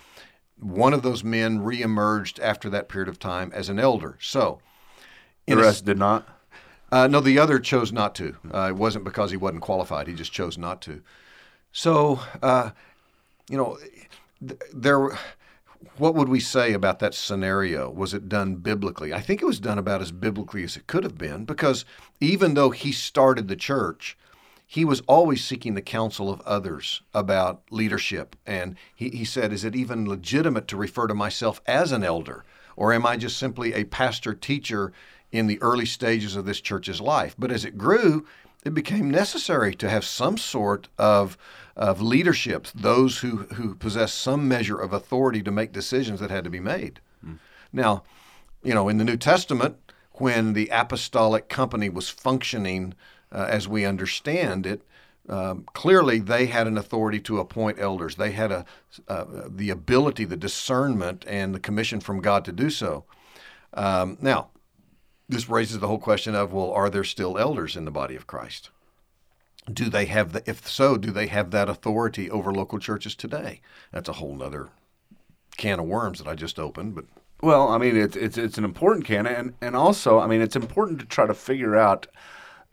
One 0.58 0.92
of 0.92 1.02
those 1.02 1.24
men 1.24 1.60
reemerged 1.60 2.40
after 2.40 2.70
that 2.70 2.88
period 2.88 3.08
of 3.08 3.18
time 3.18 3.50
as 3.54 3.68
an 3.68 3.78
elder. 3.78 4.16
So, 4.20 4.60
the 5.46 5.56
rest 5.56 5.82
a, 5.82 5.86
did 5.86 5.98
not. 5.98 6.26
Uh, 6.90 7.06
no, 7.06 7.20
the 7.20 7.38
other 7.38 7.58
chose 7.58 7.92
not 7.92 8.14
to. 8.14 8.36
Uh, 8.52 8.68
it 8.68 8.76
wasn't 8.76 9.04
because 9.04 9.30
he 9.30 9.36
wasn't 9.36 9.62
qualified; 9.62 10.06
he 10.06 10.14
just 10.14 10.32
chose 10.32 10.56
not 10.56 10.80
to. 10.82 11.02
So, 11.72 12.20
uh, 12.42 12.70
you 13.50 13.56
know, 13.56 13.78
there 14.40 15.10
what 15.98 16.14
would 16.14 16.28
we 16.28 16.40
say 16.40 16.72
about 16.72 16.98
that 16.98 17.14
scenario? 17.14 17.90
Was 17.90 18.14
it 18.14 18.28
done 18.28 18.56
biblically? 18.56 19.12
I 19.12 19.20
think 19.20 19.42
it 19.42 19.46
was 19.46 19.60
done 19.60 19.78
about 19.78 20.02
as 20.02 20.12
biblically 20.12 20.64
as 20.64 20.76
it 20.76 20.86
could 20.86 21.04
have 21.04 21.18
been 21.18 21.44
because 21.44 21.84
even 22.20 22.54
though 22.54 22.70
he 22.70 22.92
started 22.92 23.48
the 23.48 23.56
church, 23.56 24.16
he 24.66 24.84
was 24.84 25.02
always 25.02 25.44
seeking 25.44 25.74
the 25.74 25.82
counsel 25.82 26.30
of 26.30 26.40
others 26.42 27.02
about 27.14 27.62
leadership. 27.70 28.36
And 28.44 28.76
he, 28.94 29.10
he 29.10 29.24
said, 29.24 29.52
Is 29.52 29.64
it 29.64 29.76
even 29.76 30.08
legitimate 30.08 30.66
to 30.68 30.76
refer 30.76 31.06
to 31.06 31.14
myself 31.14 31.60
as 31.66 31.92
an 31.92 32.02
elder? 32.02 32.44
Or 32.74 32.92
am 32.92 33.06
I 33.06 33.16
just 33.16 33.38
simply 33.38 33.72
a 33.72 33.84
pastor 33.84 34.34
teacher 34.34 34.92
in 35.30 35.46
the 35.46 35.60
early 35.62 35.86
stages 35.86 36.36
of 36.36 36.46
this 36.46 36.60
church's 36.60 37.00
life? 37.00 37.34
But 37.38 37.52
as 37.52 37.64
it 37.64 37.78
grew, 37.78 38.26
it 38.64 38.74
became 38.74 39.10
necessary 39.10 39.74
to 39.76 39.88
have 39.88 40.04
some 40.04 40.36
sort 40.36 40.88
of 40.98 41.38
of 41.76 42.00
leadership, 42.00 42.66
those 42.74 43.18
who, 43.18 43.36
who 43.54 43.74
possess 43.74 44.12
some 44.12 44.48
measure 44.48 44.78
of 44.78 44.92
authority 44.92 45.42
to 45.42 45.50
make 45.50 45.72
decisions 45.72 46.20
that 46.20 46.30
had 46.30 46.44
to 46.44 46.50
be 46.50 46.60
made. 46.60 47.00
Mm. 47.24 47.38
Now, 47.72 48.02
you 48.62 48.72
know, 48.72 48.88
in 48.88 48.96
the 48.96 49.04
New 49.04 49.18
Testament, 49.18 49.76
when 50.12 50.54
the 50.54 50.68
apostolic 50.72 51.48
company 51.48 51.90
was 51.90 52.08
functioning 52.08 52.94
uh, 53.30 53.46
as 53.48 53.68
we 53.68 53.84
understand 53.84 54.66
it, 54.66 54.82
um, 55.28 55.66
clearly 55.74 56.18
they 56.18 56.46
had 56.46 56.66
an 56.66 56.78
authority 56.78 57.20
to 57.20 57.40
appoint 57.40 57.78
elders. 57.78 58.14
They 58.14 58.30
had 58.30 58.52
a, 58.52 58.64
uh, 59.08 59.24
the 59.48 59.70
ability, 59.70 60.24
the 60.24 60.36
discernment, 60.36 61.24
and 61.28 61.54
the 61.54 61.60
commission 61.60 62.00
from 62.00 62.20
God 62.20 62.44
to 62.46 62.52
do 62.52 62.70
so. 62.70 63.04
Um, 63.74 64.16
now, 64.20 64.48
this 65.28 65.48
raises 65.48 65.80
the 65.80 65.88
whole 65.88 65.98
question 65.98 66.34
of 66.34 66.52
well, 66.52 66.70
are 66.70 66.88
there 66.88 67.04
still 67.04 67.36
elders 67.36 67.76
in 67.76 67.84
the 67.84 67.90
body 67.90 68.14
of 68.14 68.26
Christ? 68.26 68.70
Do 69.72 69.90
they 69.90 70.06
have 70.06 70.32
the, 70.32 70.42
if 70.48 70.68
so 70.68 70.96
do 70.96 71.10
they 71.10 71.26
have 71.26 71.50
that 71.50 71.68
authority 71.68 72.30
over 72.30 72.52
local 72.52 72.78
churches 72.78 73.14
today? 73.14 73.60
That's 73.92 74.08
a 74.08 74.14
whole 74.14 74.34
nother 74.34 74.70
can 75.56 75.80
of 75.80 75.86
worms 75.86 76.18
that 76.18 76.28
i 76.28 76.34
just 76.34 76.58
opened 76.58 76.94
but 76.94 77.04
well 77.42 77.68
i 77.68 77.78
mean 77.78 77.96
it's 77.96 78.16
it's, 78.16 78.38
it's 78.38 78.58
an 78.58 78.64
important 78.64 79.04
can 79.04 79.26
and, 79.26 79.54
and 79.60 79.74
also 79.74 80.18
i 80.18 80.26
mean 80.26 80.40
it's 80.40 80.56
important 80.56 80.98
to 81.00 81.06
try 81.06 81.26
to 81.26 81.34
figure 81.34 81.76
out 81.76 82.06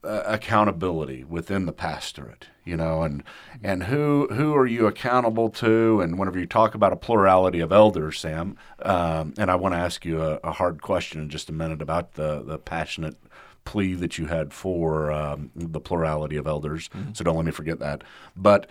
uh, 0.04 0.22
accountability 0.26 1.24
within 1.24 1.66
the 1.66 1.72
pastorate 1.72 2.48
you 2.66 2.76
know 2.76 3.04
and 3.04 3.24
and 3.64 3.84
who 3.84 4.28
who 4.34 4.54
are 4.54 4.66
you 4.66 4.86
accountable 4.86 5.50
to? 5.50 6.02
And 6.02 6.20
whenever 6.20 6.38
you 6.38 6.46
talk 6.46 6.76
about 6.76 6.92
a 6.92 6.98
plurality 6.98 7.62
of 7.62 7.72
elders 7.72 8.20
sam 8.20 8.58
um, 8.82 9.34
and 9.38 9.50
i 9.50 9.56
want 9.56 9.74
to 9.74 9.80
ask 9.80 10.04
you 10.04 10.22
a, 10.22 10.40
a 10.44 10.52
hard 10.52 10.82
question 10.82 11.22
in 11.22 11.30
just 11.30 11.50
a 11.50 11.54
minute 11.54 11.82
about 11.82 12.16
the 12.16 12.44
the 12.44 12.58
passionate 12.58 13.16
plea 13.66 13.94
that 13.96 14.18
you 14.18 14.28
had 14.28 14.54
for 14.54 15.12
um, 15.12 15.52
the 15.56 15.80
plurality 15.80 16.38
of 16.38 16.48
elders. 16.48 16.90
Mm-hmm. 16.90 17.14
So 17.14 17.24
don't 17.24 17.36
let 17.36 17.46
me 17.46 17.52
forget 17.52 17.80
that. 17.80 18.04
But 18.36 18.68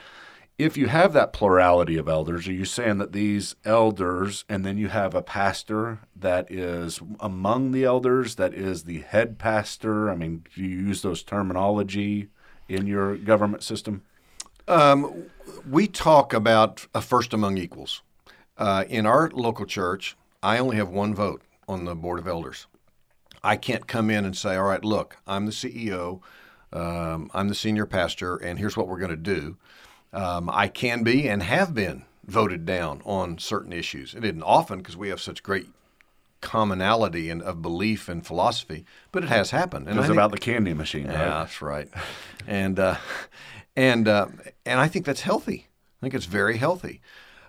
if 0.58 0.76
you 0.76 0.86
have 0.86 1.12
that 1.14 1.32
plurality 1.32 1.96
of 1.96 2.08
elders, 2.08 2.46
are 2.46 2.52
you 2.52 2.64
saying 2.64 2.98
that 2.98 3.12
these 3.12 3.56
elders, 3.64 4.44
and 4.48 4.64
then 4.64 4.78
you 4.78 4.88
have 4.88 5.14
a 5.14 5.22
pastor 5.22 6.00
that 6.14 6.50
is 6.50 7.00
among 7.20 7.72
the 7.72 7.84
elders, 7.84 8.36
that 8.36 8.54
is 8.54 8.84
the 8.84 9.00
head 9.00 9.38
pastor? 9.38 10.10
I 10.10 10.14
mean, 10.14 10.44
do 10.54 10.62
you 10.62 10.68
use 10.68 11.02
those 11.02 11.22
terminology 11.22 12.28
in 12.68 12.86
your 12.86 13.16
government 13.16 13.62
system? 13.62 14.02
Um, 14.68 15.24
we 15.68 15.88
talk 15.88 16.32
about 16.32 16.86
a 16.94 17.00
first 17.00 17.32
among 17.32 17.58
equals. 17.58 18.02
Uh, 18.56 18.84
in 18.88 19.06
our 19.06 19.30
local 19.30 19.66
church, 19.66 20.16
I 20.42 20.58
only 20.58 20.76
have 20.76 20.90
one 20.90 21.14
vote 21.14 21.42
on 21.66 21.84
the 21.84 21.94
board 21.94 22.18
of 22.18 22.28
elders. 22.28 22.66
I 23.44 23.56
can't 23.56 23.86
come 23.86 24.10
in 24.10 24.24
and 24.24 24.36
say, 24.36 24.56
all 24.56 24.64
right, 24.64 24.84
look, 24.84 25.16
I'm 25.26 25.46
the 25.46 25.52
CEO, 25.52 26.20
um, 26.72 27.30
I'm 27.34 27.48
the 27.48 27.54
senior 27.54 27.86
pastor, 27.86 28.36
and 28.36 28.58
here's 28.58 28.76
what 28.76 28.88
we're 28.88 28.98
going 28.98 29.10
to 29.10 29.16
do. 29.16 29.56
Um, 30.12 30.50
I 30.50 30.68
can 30.68 31.02
be 31.02 31.28
and 31.28 31.42
have 31.42 31.74
been 31.74 32.04
voted 32.24 32.64
down 32.64 33.02
on 33.04 33.38
certain 33.38 33.72
issues. 33.72 34.14
It 34.14 34.24
isn't 34.24 34.42
often 34.42 34.78
because 34.78 34.96
we 34.96 35.08
have 35.08 35.20
such 35.20 35.42
great 35.42 35.66
commonality 36.40 37.30
and 37.30 37.40
of 37.42 37.62
belief 37.62 38.08
and 38.08 38.26
philosophy, 38.26 38.84
but 39.10 39.22
it 39.22 39.28
has 39.28 39.50
happened. 39.50 39.88
And 39.88 39.98
it's 39.98 40.08
about 40.08 40.32
the 40.32 40.38
candy 40.38 40.74
machine. 40.74 41.06
Yeah, 41.06 41.12
right? 41.12 41.28
that's 41.28 41.62
right. 41.62 41.88
and 42.46 42.78
uh, 42.78 42.96
and 43.76 44.06
uh, 44.06 44.26
and 44.66 44.78
I 44.78 44.88
think 44.88 45.06
that's 45.06 45.22
healthy. 45.22 45.68
I 46.00 46.06
think 46.06 46.14
it's 46.14 46.26
very 46.26 46.58
healthy. 46.58 47.00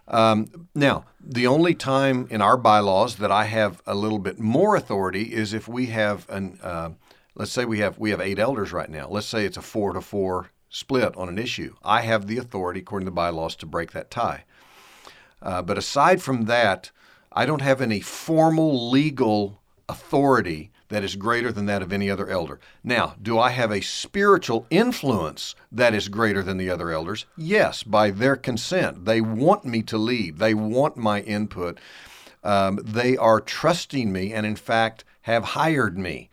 Um, 0.07 0.67
now, 0.75 1.05
the 1.19 1.47
only 1.47 1.73
time 1.73 2.27
in 2.29 2.41
our 2.41 2.57
bylaws 2.57 3.15
that 3.17 3.31
I 3.31 3.45
have 3.45 3.81
a 3.87 3.95
little 3.95 4.19
bit 4.19 4.39
more 4.39 4.75
authority 4.75 5.33
is 5.33 5.53
if 5.53 5.67
we 5.67 5.87
have 5.87 6.29
an, 6.29 6.59
uh, 6.61 6.91
let's 7.35 7.51
say 7.51 7.65
we 7.65 7.79
have 7.79 7.97
we 7.97 8.09
have 8.11 8.19
eight 8.19 8.39
elders 8.39 8.73
right 8.73 8.89
now. 8.89 9.07
Let's 9.07 9.27
say 9.27 9.45
it's 9.45 9.57
a 9.57 9.61
four 9.61 9.93
to 9.93 10.01
four 10.01 10.51
split 10.69 11.15
on 11.15 11.29
an 11.29 11.39
issue. 11.39 11.75
I 11.83 12.01
have 12.01 12.27
the 12.27 12.37
authority, 12.37 12.81
according 12.81 13.05
to 13.05 13.11
the 13.11 13.15
bylaws, 13.15 13.55
to 13.57 13.65
break 13.65 13.91
that 13.93 14.11
tie. 14.11 14.43
Uh, 15.41 15.61
but 15.61 15.77
aside 15.77 16.21
from 16.21 16.45
that, 16.45 16.91
I 17.31 17.45
don't 17.45 17.61
have 17.61 17.81
any 17.81 17.99
formal 17.99 18.89
legal 18.89 19.61
authority 19.87 20.71
that 20.93 21.03
is 21.03 21.15
greater 21.15 21.51
than 21.51 21.65
that 21.65 21.81
of 21.81 21.91
any 21.91 22.09
other 22.09 22.27
elder. 22.27 22.59
Now, 22.83 23.15
do 23.21 23.39
I 23.39 23.49
have 23.49 23.71
a 23.71 23.81
spiritual 23.81 24.67
influence 24.69 25.55
that 25.71 25.93
is 25.93 26.07
greater 26.07 26.43
than 26.43 26.57
the 26.57 26.69
other 26.69 26.91
elders? 26.91 27.25
Yes, 27.35 27.83
by 27.83 28.11
their 28.11 28.35
consent. 28.35 29.05
They 29.05 29.21
want 29.21 29.65
me 29.65 29.81
to 29.83 29.97
lead, 29.97 30.37
they 30.37 30.53
want 30.53 30.97
my 30.97 31.21
input. 31.21 31.79
Um, 32.43 32.79
they 32.83 33.15
are 33.15 33.39
trusting 33.39 34.11
me 34.11 34.33
and, 34.33 34.45
in 34.45 34.57
fact, 34.57 35.05
have 35.21 35.43
hired 35.43 35.97
me 35.97 36.29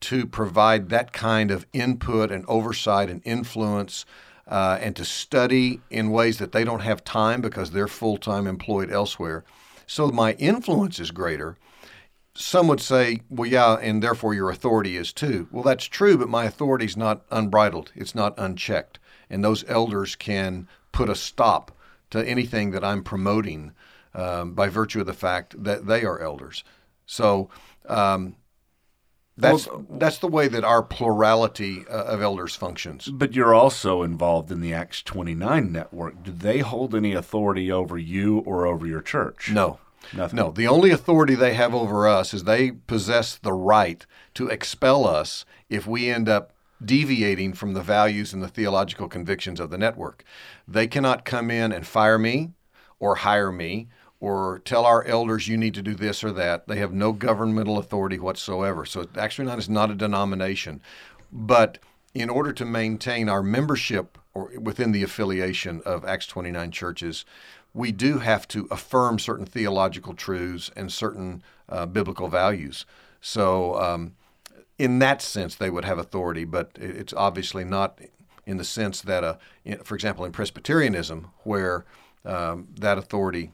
to 0.00 0.26
provide 0.26 0.88
that 0.88 1.12
kind 1.12 1.50
of 1.50 1.66
input 1.72 2.30
and 2.30 2.44
oversight 2.46 3.08
and 3.08 3.22
influence. 3.24 4.04
Uh, 4.46 4.76
and 4.82 4.94
to 4.94 5.06
study 5.06 5.80
in 5.88 6.10
ways 6.10 6.36
that 6.36 6.52
they 6.52 6.64
don't 6.64 6.80
have 6.80 7.02
time 7.02 7.40
because 7.40 7.70
they're 7.70 7.88
full 7.88 8.18
time 8.18 8.46
employed 8.46 8.90
elsewhere. 8.90 9.42
So 9.86 10.08
my 10.08 10.34
influence 10.34 11.00
is 11.00 11.10
greater, 11.10 11.56
some 12.34 12.66
would 12.68 12.80
say, 12.80 13.20
well, 13.30 13.48
yeah, 13.48 13.74
and 13.74 14.02
therefore 14.02 14.34
your 14.34 14.50
authority 14.50 14.96
is 14.96 15.12
too. 15.12 15.48
Well, 15.52 15.62
that's 15.62 15.84
true, 15.84 16.18
but 16.18 16.28
my 16.28 16.44
authority 16.44 16.84
is 16.84 16.96
not 16.96 17.24
unbridled, 17.30 17.92
it's 17.94 18.14
not 18.14 18.34
unchecked. 18.36 18.98
And 19.30 19.44
those 19.44 19.64
elders 19.68 20.16
can 20.16 20.68
put 20.92 21.08
a 21.08 21.14
stop 21.14 21.76
to 22.10 22.26
anything 22.28 22.72
that 22.72 22.84
I'm 22.84 23.02
promoting 23.02 23.72
um, 24.14 24.54
by 24.54 24.68
virtue 24.68 25.00
of 25.00 25.06
the 25.06 25.12
fact 25.12 25.62
that 25.64 25.86
they 25.86 26.04
are 26.04 26.20
elders. 26.20 26.62
So, 27.06 27.50
um, 27.88 28.36
that's 29.36 29.66
well, 29.66 29.84
that's 29.90 30.18
the 30.18 30.28
way 30.28 30.46
that 30.46 30.62
our 30.62 30.82
plurality 30.82 31.84
uh, 31.90 32.04
of 32.04 32.22
elders 32.22 32.54
functions. 32.54 33.08
But 33.08 33.34
you're 33.34 33.54
also 33.54 34.02
involved 34.02 34.52
in 34.52 34.60
the 34.60 34.72
Acts 34.72 35.02
29 35.02 35.72
network. 35.72 36.22
Do 36.22 36.30
they 36.30 36.60
hold 36.60 36.94
any 36.94 37.14
authority 37.14 37.70
over 37.70 37.98
you 37.98 38.38
or 38.40 38.64
over 38.66 38.86
your 38.86 39.02
church? 39.02 39.50
No. 39.50 39.80
Nothing. 40.12 40.36
No, 40.36 40.50
the 40.50 40.68
only 40.68 40.90
authority 40.90 41.34
they 41.34 41.54
have 41.54 41.74
over 41.74 42.06
us 42.06 42.34
is 42.34 42.44
they 42.44 42.72
possess 42.72 43.36
the 43.36 43.52
right 43.52 44.04
to 44.34 44.48
expel 44.48 45.06
us 45.06 45.44
if 45.68 45.86
we 45.86 46.10
end 46.10 46.28
up 46.28 46.52
deviating 46.84 47.52
from 47.54 47.74
the 47.74 47.82
values 47.82 48.32
and 48.32 48.42
the 48.42 48.48
theological 48.48 49.08
convictions 49.08 49.60
of 49.60 49.70
the 49.70 49.78
network. 49.78 50.24
They 50.66 50.86
cannot 50.86 51.24
come 51.24 51.50
in 51.50 51.72
and 51.72 51.86
fire 51.86 52.18
me 52.18 52.52
or 52.98 53.16
hire 53.16 53.52
me 53.52 53.88
or 54.20 54.60
tell 54.64 54.84
our 54.84 55.04
elders 55.04 55.48
you 55.48 55.56
need 55.56 55.74
to 55.74 55.82
do 55.82 55.94
this 55.94 56.24
or 56.24 56.32
that. 56.32 56.66
They 56.66 56.76
have 56.76 56.92
no 56.92 57.12
governmental 57.12 57.78
authority 57.78 58.18
whatsoever. 58.18 58.84
So 58.84 59.06
Acts 59.16 59.36
29 59.36 59.58
is 59.58 59.68
not 59.68 59.90
a 59.90 59.94
denomination. 59.94 60.80
But 61.32 61.78
in 62.14 62.30
order 62.30 62.52
to 62.52 62.64
maintain 62.64 63.28
our 63.28 63.42
membership 63.42 64.18
or 64.34 64.50
within 64.60 64.92
the 64.92 65.02
affiliation 65.02 65.80
of 65.84 66.04
Acts 66.04 66.26
29 66.26 66.70
churches, 66.70 67.24
we 67.72 67.92
do 67.92 68.18
have 68.18 68.46
to 68.48 68.68
affirm 68.70 69.18
certain 69.18 69.46
theological 69.46 70.14
truths 70.14 70.70
and 70.76 70.92
certain 70.92 71.42
uh, 71.68 71.86
biblical 71.86 72.28
values. 72.28 72.84
So, 73.20 73.80
um, 73.80 74.14
in 74.78 74.98
that 74.98 75.22
sense, 75.22 75.54
they 75.54 75.70
would 75.70 75.84
have 75.84 75.98
authority, 75.98 76.44
but 76.44 76.72
it's 76.74 77.12
obviously 77.12 77.64
not 77.64 78.00
in 78.44 78.56
the 78.56 78.64
sense 78.64 79.00
that, 79.02 79.24
a, 79.24 79.38
for 79.84 79.94
example, 79.94 80.24
in 80.24 80.32
Presbyterianism, 80.32 81.30
where 81.44 81.84
um, 82.24 82.68
that 82.78 82.98
authority 82.98 83.52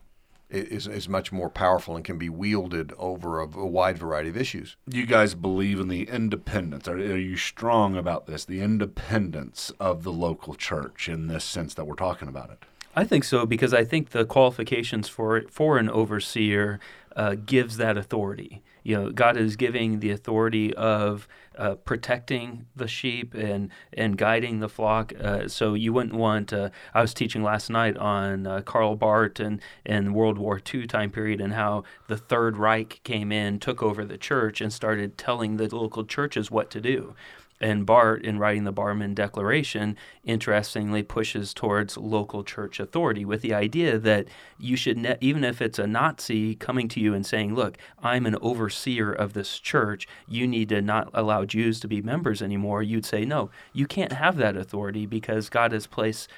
is, 0.50 0.86
is 0.86 1.08
much 1.08 1.32
more 1.32 1.48
powerful 1.48 1.96
and 1.96 2.04
can 2.04 2.18
be 2.18 2.28
wielded 2.28 2.92
over 2.98 3.40
a, 3.40 3.44
a, 3.44 3.66
wide 3.66 3.98
variety 3.98 4.28
of 4.28 4.36
issues. 4.36 4.76
You 4.86 5.06
guys 5.06 5.34
believe 5.34 5.80
in 5.80 5.88
the 5.88 6.08
independence. 6.08 6.88
Are, 6.88 6.96
are, 6.96 7.16
you 7.16 7.36
strong 7.36 7.96
about 7.96 8.26
this? 8.26 8.44
The 8.44 8.60
independence 8.60 9.72
of 9.80 10.02
the 10.02 10.12
local 10.12 10.54
church 10.54 11.08
in 11.08 11.28
this 11.28 11.44
sense 11.44 11.74
that 11.74 11.86
we're 11.86 11.94
talking 11.94 12.28
about 12.28 12.50
it? 12.50 12.64
I 12.96 13.04
think 13.04 13.24
so 13.24 13.46
because 13.46 13.72
I 13.72 13.84
think 13.84 14.10
the 14.10 14.24
qualifications 14.24 15.08
for 15.08 15.42
for 15.48 15.78
an 15.78 15.88
overseer 15.88 16.80
uh, 17.14 17.36
gives 17.36 17.76
that 17.76 17.96
authority. 17.96 18.62
You 18.82 18.96
know, 18.96 19.10
God 19.10 19.36
is 19.36 19.56
giving 19.56 20.00
the 20.00 20.10
authority 20.10 20.74
of 20.74 21.28
uh, 21.56 21.74
protecting 21.74 22.66
the 22.74 22.88
sheep 22.88 23.34
and 23.34 23.70
and 23.92 24.16
guiding 24.16 24.60
the 24.60 24.68
flock. 24.68 25.12
Uh, 25.20 25.48
so 25.48 25.74
you 25.74 25.92
wouldn't 25.92 26.14
want. 26.14 26.52
Uh, 26.52 26.70
I 26.94 27.02
was 27.02 27.12
teaching 27.12 27.42
last 27.42 27.70
night 27.70 27.96
on 27.96 28.46
uh, 28.46 28.62
Karl 28.62 28.96
Barth 28.96 29.40
and 29.40 29.60
and 29.84 30.14
World 30.14 30.38
War 30.38 30.60
II 30.72 30.86
time 30.86 31.10
period 31.10 31.40
and 31.40 31.52
how 31.52 31.84
the 32.08 32.16
Third 32.16 32.56
Reich 32.56 33.00
came 33.04 33.30
in, 33.32 33.58
took 33.58 33.82
over 33.82 34.04
the 34.04 34.18
church, 34.18 34.60
and 34.60 34.72
started 34.72 35.18
telling 35.18 35.56
the 35.56 35.74
local 35.74 36.04
churches 36.04 36.50
what 36.50 36.70
to 36.70 36.80
do. 36.80 37.14
And 37.60 37.84
Barth, 37.84 38.22
in 38.22 38.38
writing 38.38 38.64
the 38.64 38.72
Barmen 38.72 39.14
Declaration, 39.14 39.96
interestingly 40.24 41.02
pushes 41.02 41.52
towards 41.52 41.96
local 41.96 42.42
church 42.42 42.80
authority 42.80 43.24
with 43.24 43.42
the 43.42 43.52
idea 43.52 43.98
that 43.98 44.26
you 44.58 44.76
should, 44.76 44.96
ne- 44.96 45.18
even 45.20 45.44
if 45.44 45.60
it's 45.60 45.78
a 45.78 45.86
Nazi 45.86 46.54
coming 46.54 46.88
to 46.88 47.00
you 47.00 47.12
and 47.12 47.26
saying, 47.26 47.54
Look, 47.54 47.76
I'm 48.02 48.24
an 48.24 48.36
overseer 48.40 49.12
of 49.12 49.34
this 49.34 49.58
church, 49.58 50.08
you 50.26 50.48
need 50.48 50.70
to 50.70 50.80
not 50.80 51.10
allow 51.12 51.44
Jews 51.44 51.80
to 51.80 51.88
be 51.88 52.00
members 52.00 52.40
anymore, 52.40 52.82
you'd 52.82 53.04
say, 53.04 53.24
No, 53.24 53.50
you 53.74 53.86
can't 53.86 54.12
have 54.12 54.36
that 54.38 54.56
authority 54.56 55.04
because 55.04 55.50
God 55.50 55.72
has 55.72 55.86
placed 55.86 56.28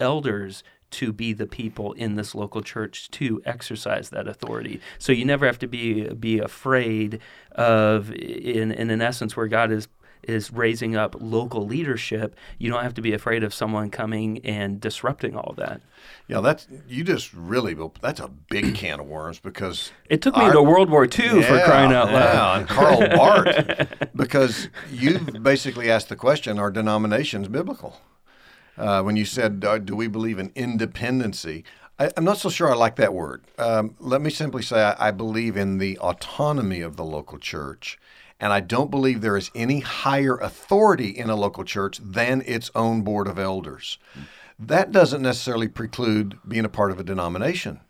elders 0.00 0.64
to 0.92 1.12
be 1.12 1.32
the 1.32 1.46
people 1.46 1.92
in 1.94 2.16
this 2.16 2.34
local 2.34 2.60
church 2.60 3.10
to 3.12 3.40
exercise 3.44 4.10
that 4.10 4.28
authority. 4.28 4.80
So 4.98 5.12
you 5.12 5.24
never 5.24 5.46
have 5.46 5.58
to 5.60 5.66
be 5.66 6.08
be 6.08 6.38
afraid 6.38 7.20
of 7.52 8.12
in 8.12 8.70
in 8.70 8.90
an 8.90 9.00
essence 9.00 9.36
where 9.36 9.48
God 9.48 9.72
is 9.72 9.88
is 10.22 10.52
raising 10.52 10.96
up 10.96 11.16
local 11.18 11.66
leadership, 11.66 12.36
you 12.58 12.70
don't 12.70 12.82
have 12.82 12.94
to 12.94 13.02
be 13.02 13.12
afraid 13.12 13.42
of 13.42 13.52
someone 13.52 13.90
coming 13.90 14.38
and 14.44 14.80
disrupting 14.80 15.36
all 15.36 15.50
of 15.50 15.56
that. 15.56 15.80
Yeah, 16.28 16.40
that's 16.40 16.66
you 16.88 17.04
just 17.04 17.32
really 17.32 17.76
that's 18.00 18.20
a 18.20 18.28
big 18.28 18.74
can 18.74 19.00
of 19.00 19.06
worms 19.06 19.38
because 19.38 19.92
it 20.08 20.22
took 20.22 20.36
me 20.36 20.44
our, 20.44 20.52
to 20.52 20.62
World 20.62 20.90
War 20.90 21.04
II 21.04 21.40
yeah, 21.40 21.42
for 21.42 21.64
crying 21.64 21.92
out 21.92 22.12
loud. 22.12 22.34
Yeah, 22.34 22.58
and 22.58 22.68
Karl 22.68 23.08
Barth, 23.16 24.10
because 24.14 24.68
you 24.90 25.18
basically 25.18 25.90
asked 25.90 26.08
the 26.08 26.16
question: 26.16 26.58
Are 26.58 26.70
denominations 26.70 27.48
biblical? 27.48 28.00
Uh, 28.76 29.02
when 29.02 29.16
you 29.16 29.24
said, 29.24 29.64
uh, 29.66 29.78
"Do 29.78 29.94
we 29.94 30.08
believe 30.08 30.38
in 30.38 30.50
independency?" 30.54 31.64
I, 31.98 32.10
am 32.16 32.24
not 32.24 32.38
so 32.38 32.48
sure 32.48 32.70
I 32.70 32.74
like 32.74 32.96
that 32.96 33.14
word. 33.14 33.44
Um, 33.58 33.94
let 34.00 34.20
me 34.22 34.30
simply 34.30 34.62
say 34.62 34.82
I, 34.82 35.08
I 35.08 35.10
believe 35.10 35.56
in 35.56 35.78
the 35.78 35.98
autonomy 35.98 36.80
of 36.80 36.96
the 36.96 37.04
local 37.04 37.38
church 37.38 37.98
and 38.42 38.52
I 38.52 38.58
don't 38.58 38.90
believe 38.90 39.20
there 39.20 39.36
is 39.36 39.52
any 39.54 39.80
higher 39.80 40.36
authority 40.36 41.10
in 41.10 41.30
a 41.30 41.36
local 41.36 41.62
church 41.62 42.00
than 42.02 42.42
its 42.44 42.72
own 42.74 43.02
board 43.02 43.28
of 43.28 43.38
elders. 43.38 43.98
That 44.58 44.90
doesn't 44.90 45.22
necessarily 45.22 45.68
preclude 45.68 46.38
being 46.46 46.64
a 46.64 46.68
part 46.68 46.90
of 46.90 46.98
a 46.98 47.04
denomination. 47.04 47.80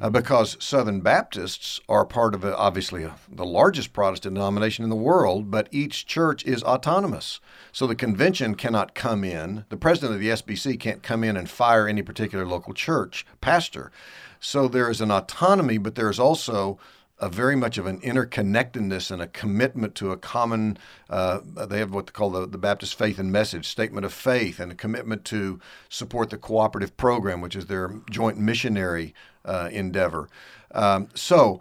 Uh, 0.00 0.08
because 0.08 0.56
Southern 0.60 1.00
Baptists 1.00 1.80
are 1.88 2.06
part 2.06 2.34
of 2.34 2.44
a, 2.44 2.56
obviously 2.56 3.02
a, 3.02 3.16
the 3.28 3.44
largest 3.44 3.92
Protestant 3.92 4.36
denomination 4.36 4.84
in 4.84 4.90
the 4.90 4.96
world, 4.96 5.50
but 5.50 5.68
each 5.72 6.06
church 6.06 6.44
is 6.44 6.62
autonomous. 6.62 7.40
So 7.72 7.86
the 7.86 7.96
convention 7.96 8.54
cannot 8.54 8.94
come 8.94 9.24
in, 9.24 9.66
the 9.70 9.76
president 9.76 10.14
of 10.14 10.20
the 10.20 10.28
SBC 10.28 10.78
can't 10.78 11.02
come 11.02 11.24
in 11.24 11.36
and 11.36 11.50
fire 11.50 11.86
any 11.86 12.00
particular 12.00 12.46
local 12.46 12.72
church 12.74 13.26
pastor. 13.40 13.90
So 14.38 14.68
there 14.68 14.88
is 14.88 15.02
an 15.02 15.10
autonomy, 15.10 15.76
but 15.76 15.96
there 15.96 16.08
is 16.08 16.20
also 16.20 16.78
a 17.20 17.28
very 17.28 17.54
much 17.54 17.78
of 17.78 17.86
an 17.86 18.00
interconnectedness 18.00 19.10
and 19.10 19.20
a 19.20 19.26
commitment 19.26 19.94
to 19.96 20.10
a 20.10 20.16
common. 20.16 20.78
Uh, 21.08 21.40
they 21.44 21.78
have 21.78 21.92
what 21.92 22.06
they 22.06 22.12
call 22.12 22.30
the, 22.30 22.46
the 22.46 22.58
Baptist 22.58 22.94
Faith 22.94 23.18
and 23.18 23.30
Message 23.30 23.68
statement 23.68 24.06
of 24.06 24.12
faith, 24.12 24.58
and 24.58 24.72
a 24.72 24.74
commitment 24.74 25.24
to 25.26 25.60
support 25.88 26.30
the 26.30 26.38
cooperative 26.38 26.96
program, 26.96 27.40
which 27.40 27.54
is 27.54 27.66
their 27.66 28.00
joint 28.10 28.38
missionary 28.38 29.14
uh, 29.44 29.68
endeavor. 29.70 30.28
Um, 30.72 31.08
so, 31.14 31.60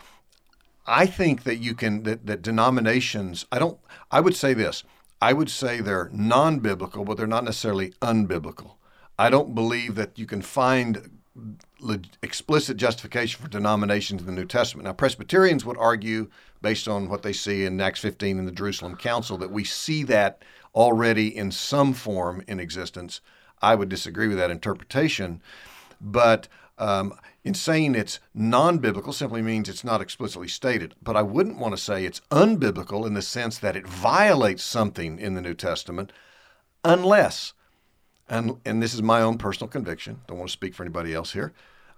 I 0.88 1.06
think 1.06 1.44
that 1.44 1.58
you 1.58 1.76
can 1.76 2.04
that, 2.04 2.26
that 2.26 2.42
denominations. 2.42 3.46
I 3.52 3.60
don't. 3.60 3.78
I 4.12 4.22
would 4.22 4.36
say 4.36 4.54
this. 4.54 4.84
I 5.22 5.34
would 5.34 5.50
say 5.50 5.82
they're 5.82 6.10
non-biblical, 6.14 7.04
but 7.04 7.18
they're 7.18 7.28
not 7.28 7.44
necessarily 7.44 7.92
unbiblical. 8.02 8.76
I 9.18 9.30
don't 9.30 9.54
believe 9.54 9.96
that 9.96 10.18
you 10.18 10.26
can 10.26 10.42
find 10.42 11.20
explicit 12.22 12.78
justification 12.78 13.42
for 13.42 13.50
denominations 13.50 14.22
in 14.22 14.28
the 14.28 14.34
New 14.34 14.46
Testament. 14.46 14.86
Now, 14.86 14.94
Presbyterians 14.94 15.66
would 15.66 15.78
argue, 15.78 16.30
based 16.62 16.88
on 16.88 17.10
what 17.10 17.24
they 17.24 17.34
see 17.34 17.66
in 17.66 17.80
Acts 17.80 18.00
15 18.02 18.38
in 18.38 18.46
the 18.46 18.52
Jerusalem 18.52 18.96
Council, 18.96 19.38
that 19.38 19.52
we 19.52 19.64
see 19.64 20.04
that 20.04 20.44
already 20.76 21.36
in 21.36 21.52
some 21.52 21.94
form 21.94 22.44
in 22.48 22.60
existence. 22.60 23.22
I 23.62 23.76
would 23.76 23.90
disagree 23.90 24.28
with 24.28 24.38
that 24.38 24.52
interpretation. 24.52 25.42
But 26.00 26.48
um, 26.78 27.14
in 27.44 27.54
saying 27.54 27.96
it's 27.96 28.20
non 28.34 28.78
biblical 28.80 29.14
simply 29.14 29.42
means 29.42 29.68
it's 29.68 29.84
not 29.84 30.02
explicitly 30.02 30.48
stated. 30.48 30.96
But 31.02 31.16
I 31.16 31.22
wouldn't 31.22 31.60
want 31.60 31.76
to 31.76 31.82
say 31.82 32.06
it's 32.06 32.22
unbiblical 32.32 33.06
in 33.06 33.14
the 33.14 33.22
sense 33.22 33.58
that 33.60 33.76
it 33.76 33.88
violates 33.88 34.64
something 34.64 35.20
in 35.20 35.34
the 35.34 35.42
New 35.42 35.54
Testament 35.54 36.14
unless 36.84 37.54
and, 38.30 38.58
and 38.66 38.82
this 38.82 38.94
is 38.94 39.02
my 39.02 39.22
own 39.22 39.38
personal 39.38 39.70
conviction, 39.70 40.22
don't 40.28 40.38
want 40.38 40.50
to 40.50 40.54
speak 40.54 40.74
for 40.74 40.84
anybody 40.84 41.14
else 41.14 41.34
here, 41.34 41.54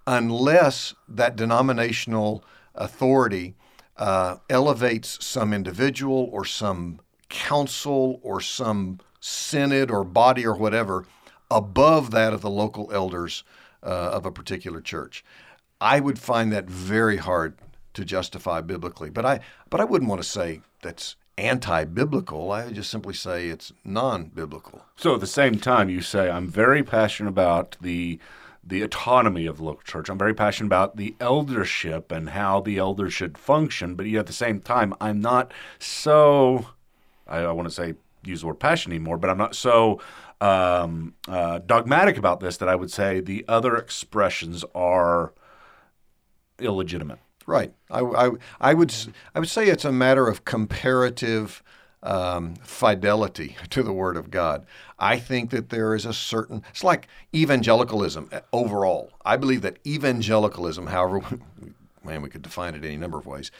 unless 0.07 0.95
that 1.07 1.35
denominational 1.35 2.43
authority 2.75 3.55
uh, 3.97 4.37
elevates 4.49 5.23
some 5.23 5.53
individual 5.53 6.29
or 6.31 6.45
some 6.45 6.99
council 7.29 8.19
or 8.23 8.41
some 8.41 8.99
synod 9.19 9.91
or 9.91 10.03
body 10.03 10.45
or 10.45 10.55
whatever 10.55 11.05
above 11.49 12.11
that 12.11 12.33
of 12.33 12.41
the 12.41 12.49
local 12.49 12.91
elders 12.91 13.43
uh, 13.83 13.87
of 13.87 14.25
a 14.25 14.31
particular 14.31 14.81
church. 14.81 15.23
I 15.79 15.99
would 15.99 16.19
find 16.19 16.51
that 16.51 16.65
very 16.65 17.17
hard 17.17 17.57
to 17.93 18.05
justify 18.05 18.61
biblically, 18.61 19.09
but 19.09 19.25
I 19.25 19.39
but 19.69 19.81
I 19.81 19.83
wouldn't 19.83 20.09
want 20.09 20.21
to 20.21 20.27
say 20.27 20.61
that's 20.81 21.15
anti-biblical. 21.41 22.51
I 22.51 22.65
would 22.65 22.75
just 22.75 22.91
simply 22.91 23.13
say 23.13 23.47
it's 23.47 23.73
non-biblical. 23.83 24.85
So 24.95 25.15
at 25.15 25.19
the 25.19 25.27
same 25.27 25.57
time, 25.57 25.89
you 25.89 26.01
say 26.01 26.29
I'm 26.29 26.47
very 26.47 26.83
passionate 26.83 27.29
about 27.29 27.77
the 27.81 28.19
the 28.63 28.83
autonomy 28.83 29.47
of 29.47 29.57
the 29.57 29.63
local 29.63 29.81
church. 29.81 30.07
I'm 30.07 30.19
very 30.19 30.35
passionate 30.35 30.67
about 30.67 30.95
the 30.95 31.15
eldership 31.19 32.11
and 32.11 32.29
how 32.29 32.61
the 32.61 32.77
elders 32.77 33.11
should 33.11 33.35
function. 33.35 33.95
But 33.95 34.05
yet 34.05 34.19
at 34.19 34.27
the 34.27 34.33
same 34.33 34.59
time, 34.59 34.93
I'm 35.01 35.19
not 35.19 35.51
so. 35.79 36.67
I, 37.27 37.39
I 37.39 37.51
want 37.51 37.67
to 37.67 37.73
say 37.73 37.95
use 38.23 38.41
the 38.41 38.47
word 38.47 38.59
passion 38.59 38.91
anymore, 38.91 39.17
but 39.17 39.31
I'm 39.31 39.37
not 39.37 39.55
so 39.55 39.99
um, 40.39 41.15
uh, 41.27 41.59
dogmatic 41.65 42.17
about 42.17 42.39
this 42.39 42.57
that 42.57 42.69
I 42.69 42.75
would 42.75 42.91
say 42.91 43.19
the 43.19 43.43
other 43.47 43.75
expressions 43.75 44.63
are 44.75 45.33
illegitimate. 46.59 47.19
Right. 47.47 47.73
I, 47.89 47.99
I, 47.99 48.31
I, 48.59 48.73
would 48.73 48.93
I 49.35 49.39
would 49.39 49.49
say 49.49 49.67
it's 49.67 49.85
a 49.85 49.91
matter 49.91 50.27
of 50.27 50.45
comparative 50.45 51.63
um, 52.03 52.55
fidelity 52.63 53.57
to 53.69 53.83
the 53.83 53.93
Word 53.93 54.17
of 54.17 54.31
God. 54.31 54.65
I 54.99 55.19
think 55.19 55.49
that 55.51 55.69
there 55.69 55.95
is 55.95 56.05
a 56.05 56.13
certain. 56.13 56.63
It's 56.69 56.83
like 56.83 57.07
evangelicalism 57.33 58.29
uh, 58.31 58.41
overall. 58.53 59.11
I 59.23 59.37
believe 59.37 59.61
that 59.61 59.79
evangelicalism, 59.85 60.87
however, 60.87 61.39
man, 62.03 62.21
we 62.21 62.29
could 62.29 62.41
define 62.41 62.75
it 62.75 62.85
any 62.85 62.97
number 62.97 63.17
of 63.17 63.25
ways, 63.25 63.51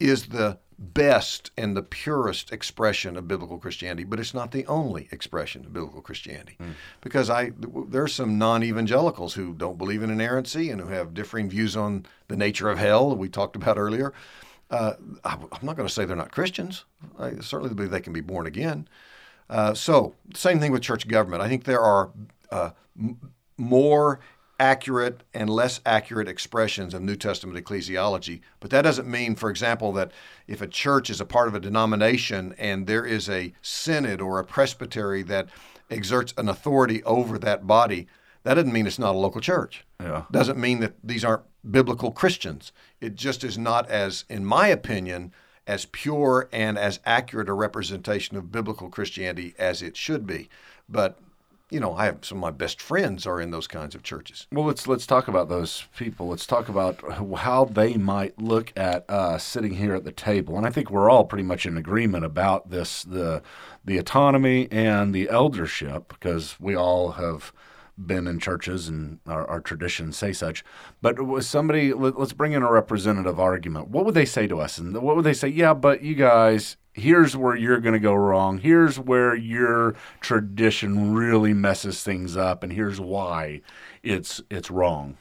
is 0.00 0.26
the 0.26 0.58
best 0.78 1.50
and 1.56 1.76
the 1.76 1.82
purest 1.82 2.52
expression 2.52 3.16
of 3.16 3.26
biblical 3.26 3.58
Christianity, 3.58 4.04
but 4.04 4.20
it's 4.20 4.32
not 4.32 4.52
the 4.52 4.64
only 4.66 5.08
expression 5.10 5.64
of 5.64 5.72
biblical 5.72 6.00
Christianity. 6.00 6.56
Mm. 6.60 6.74
Because 7.00 7.28
I 7.28 7.52
there 7.88 8.02
are 8.02 8.08
some 8.08 8.38
non-evangelicals 8.38 9.34
who 9.34 9.54
don't 9.54 9.76
believe 9.76 10.02
in 10.02 10.10
inerrancy 10.10 10.70
and 10.70 10.80
who 10.80 10.88
have 10.88 11.14
differing 11.14 11.50
views 11.50 11.76
on 11.76 12.06
the 12.28 12.36
nature 12.36 12.70
of 12.70 12.78
hell 12.78 13.10
that 13.10 13.18
we 13.18 13.28
talked 13.28 13.56
about 13.56 13.76
earlier. 13.76 14.12
Uh, 14.70 14.94
I, 15.24 15.32
am 15.32 15.48
not 15.62 15.76
going 15.76 15.88
to 15.88 15.92
say 15.92 16.04
they're 16.04 16.14
not 16.14 16.30
Christians. 16.30 16.84
I 17.18 17.36
certainly 17.40 17.74
believe 17.74 17.90
they 17.90 18.00
can 18.00 18.12
be 18.12 18.20
born 18.20 18.46
again. 18.46 18.86
Uh, 19.48 19.72
so, 19.72 20.14
same 20.34 20.60
thing 20.60 20.72
with 20.72 20.82
church 20.82 21.08
government. 21.08 21.42
I 21.42 21.48
think 21.48 21.64
there 21.64 21.80
are 21.80 22.10
uh, 22.50 22.70
m- 22.98 23.32
more 23.56 24.20
accurate 24.58 25.22
and 25.32 25.48
less 25.48 25.80
accurate 25.86 26.28
expressions 26.28 26.92
of 26.92 27.02
New 27.02 27.16
Testament 27.16 27.62
ecclesiology. 27.62 28.40
But 28.60 28.70
that 28.70 28.82
doesn't 28.82 29.08
mean, 29.08 29.36
for 29.36 29.50
example, 29.50 29.92
that 29.92 30.10
if 30.46 30.60
a 30.60 30.66
church 30.66 31.10
is 31.10 31.20
a 31.20 31.26
part 31.26 31.48
of 31.48 31.54
a 31.54 31.60
denomination 31.60 32.54
and 32.58 32.86
there 32.86 33.04
is 33.04 33.28
a 33.28 33.52
synod 33.62 34.20
or 34.20 34.38
a 34.38 34.44
presbytery 34.44 35.22
that 35.24 35.48
exerts 35.90 36.34
an 36.36 36.48
authority 36.48 37.02
over 37.04 37.38
that 37.38 37.66
body, 37.66 38.08
that 38.42 38.54
doesn't 38.54 38.72
mean 38.72 38.86
it's 38.86 38.98
not 38.98 39.14
a 39.14 39.18
local 39.18 39.40
church. 39.40 39.84
Yeah. 40.00 40.24
Doesn't 40.30 40.58
mean 40.58 40.80
that 40.80 40.94
these 41.04 41.24
aren't 41.24 41.44
biblical 41.68 42.10
Christians. 42.10 42.72
It 43.00 43.14
just 43.14 43.44
is 43.44 43.58
not 43.58 43.88
as, 43.88 44.24
in 44.28 44.44
my 44.44 44.68
opinion, 44.68 45.32
as 45.66 45.84
pure 45.84 46.48
and 46.50 46.78
as 46.78 46.98
accurate 47.04 47.48
a 47.48 47.52
representation 47.52 48.36
of 48.36 48.50
biblical 48.50 48.88
Christianity 48.88 49.54
as 49.58 49.82
it 49.82 49.96
should 49.96 50.26
be. 50.26 50.48
But 50.88 51.18
you 51.70 51.80
know, 51.80 51.94
I 51.94 52.06
have 52.06 52.24
some 52.24 52.38
of 52.38 52.42
my 52.42 52.50
best 52.50 52.80
friends 52.80 53.26
are 53.26 53.40
in 53.40 53.50
those 53.50 53.66
kinds 53.66 53.94
of 53.94 54.02
churches. 54.02 54.46
Well, 54.50 54.64
let's 54.64 54.86
let's 54.86 55.06
talk 55.06 55.28
about 55.28 55.48
those 55.48 55.84
people. 55.96 56.28
Let's 56.28 56.46
talk 56.46 56.68
about 56.68 57.00
how 57.38 57.66
they 57.66 57.94
might 57.96 58.40
look 58.40 58.72
at 58.76 59.08
us 59.10 59.44
sitting 59.44 59.74
here 59.74 59.94
at 59.94 60.04
the 60.04 60.12
table. 60.12 60.56
And 60.56 60.66
I 60.66 60.70
think 60.70 60.90
we're 60.90 61.10
all 61.10 61.24
pretty 61.24 61.44
much 61.44 61.66
in 61.66 61.76
agreement 61.76 62.24
about 62.24 62.70
this 62.70 63.02
the 63.02 63.42
the 63.84 63.98
autonomy 63.98 64.68
and 64.70 65.14
the 65.14 65.28
eldership 65.28 66.08
because 66.08 66.56
we 66.58 66.74
all 66.74 67.12
have 67.12 67.52
been 67.98 68.26
in 68.26 68.38
churches 68.38 68.88
and 68.88 69.18
our, 69.26 69.46
our 69.46 69.60
traditions 69.60 70.16
say 70.16 70.32
such. 70.32 70.64
But 71.02 71.20
was 71.20 71.46
somebody 71.46 71.92
let, 71.92 72.16
us 72.16 72.32
bring 72.32 72.52
in 72.52 72.62
a 72.62 72.70
representative 72.70 73.38
argument. 73.38 73.88
What 73.88 74.06
would 74.06 74.14
they 74.14 74.24
say 74.24 74.46
to 74.46 74.60
us? 74.60 74.78
And 74.78 74.96
what 75.02 75.16
would 75.16 75.24
they 75.24 75.34
say? 75.34 75.48
Yeah, 75.48 75.74
but 75.74 76.02
you 76.02 76.14
guys 76.14 76.77
here's 76.98 77.36
where 77.36 77.56
you're 77.56 77.80
going 77.80 77.94
to 77.94 77.98
go 78.00 78.14
wrong. 78.14 78.58
Here's 78.58 78.98
where 78.98 79.34
your 79.34 79.94
tradition 80.20 81.14
really 81.14 81.54
messes 81.54 82.02
things 82.02 82.36
up, 82.36 82.62
and 82.62 82.72
here's 82.72 83.00
why 83.00 83.62
it's 84.02 84.40
it's 84.50 84.70
wrong. 84.70 85.16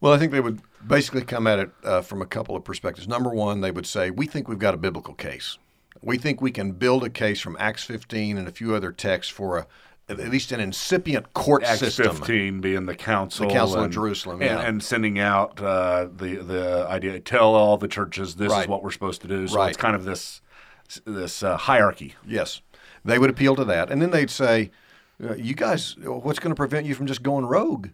Well, 0.00 0.12
I 0.12 0.18
think 0.18 0.32
they 0.32 0.40
would 0.40 0.60
basically 0.86 1.22
come 1.22 1.46
at 1.46 1.58
it 1.58 1.70
uh, 1.82 2.02
from 2.02 2.20
a 2.20 2.26
couple 2.26 2.56
of 2.56 2.64
perspectives. 2.64 3.08
Number 3.08 3.30
one, 3.30 3.60
they 3.62 3.70
would 3.70 3.86
say, 3.86 4.10
We 4.10 4.26
think 4.26 4.48
we've 4.48 4.58
got 4.58 4.74
a 4.74 4.78
biblical 4.78 5.14
case. 5.14 5.56
We 6.02 6.18
think 6.18 6.42
we 6.42 6.50
can 6.50 6.72
build 6.72 7.04
a 7.04 7.10
case 7.10 7.40
from 7.40 7.56
Acts 7.58 7.84
15 7.84 8.36
and 8.36 8.46
a 8.46 8.50
few 8.50 8.74
other 8.74 8.92
texts 8.92 9.32
for 9.32 9.56
a, 9.58 9.66
at 10.10 10.18
least 10.28 10.52
an 10.52 10.60
incipient 10.60 11.32
court 11.32 11.64
system. 11.64 11.86
Acts 11.86 11.94
system. 11.96 12.16
15 12.16 12.60
being 12.60 12.84
the 12.84 12.94
council, 12.94 13.48
the 13.48 13.54
council 13.54 13.78
and, 13.78 13.86
of 13.86 13.92
Jerusalem, 13.92 14.42
and, 14.42 14.50
yeah. 14.50 14.60
and 14.60 14.82
sending 14.82 15.18
out 15.18 15.58
uh, 15.62 16.08
the 16.14 16.36
the 16.36 16.86
idea, 16.90 17.18
tell 17.20 17.54
all 17.54 17.78
the 17.78 17.88
churches 17.88 18.34
this 18.34 18.50
Right. 18.50 18.62
is 18.64 18.68
what 18.68 18.82
we're 18.82 18.90
supposed 18.90 19.22
to 19.22 19.28
do. 19.28 19.48
So 19.48 19.56
Right. 19.56 19.68
it's 19.70 19.78
kind 19.78 19.96
of 19.96 20.04
this 20.04 20.42
this 21.04 21.42
uh, 21.42 21.56
hierarchy. 21.56 22.14
Yes, 22.26 22.60
they 23.04 23.18
would 23.18 23.30
appeal 23.30 23.56
to 23.56 23.64
that, 23.64 23.90
and 23.90 24.00
then 24.00 24.10
they'd 24.10 24.30
say, 24.30 24.70
uh, 25.22 25.34
"You 25.34 25.54
guys, 25.54 25.96
what's 25.98 26.38
going 26.38 26.52
to 26.52 26.56
prevent 26.56 26.86
you 26.86 26.94
from 26.94 27.06
just 27.06 27.22
going 27.22 27.46
rogue? 27.46 27.88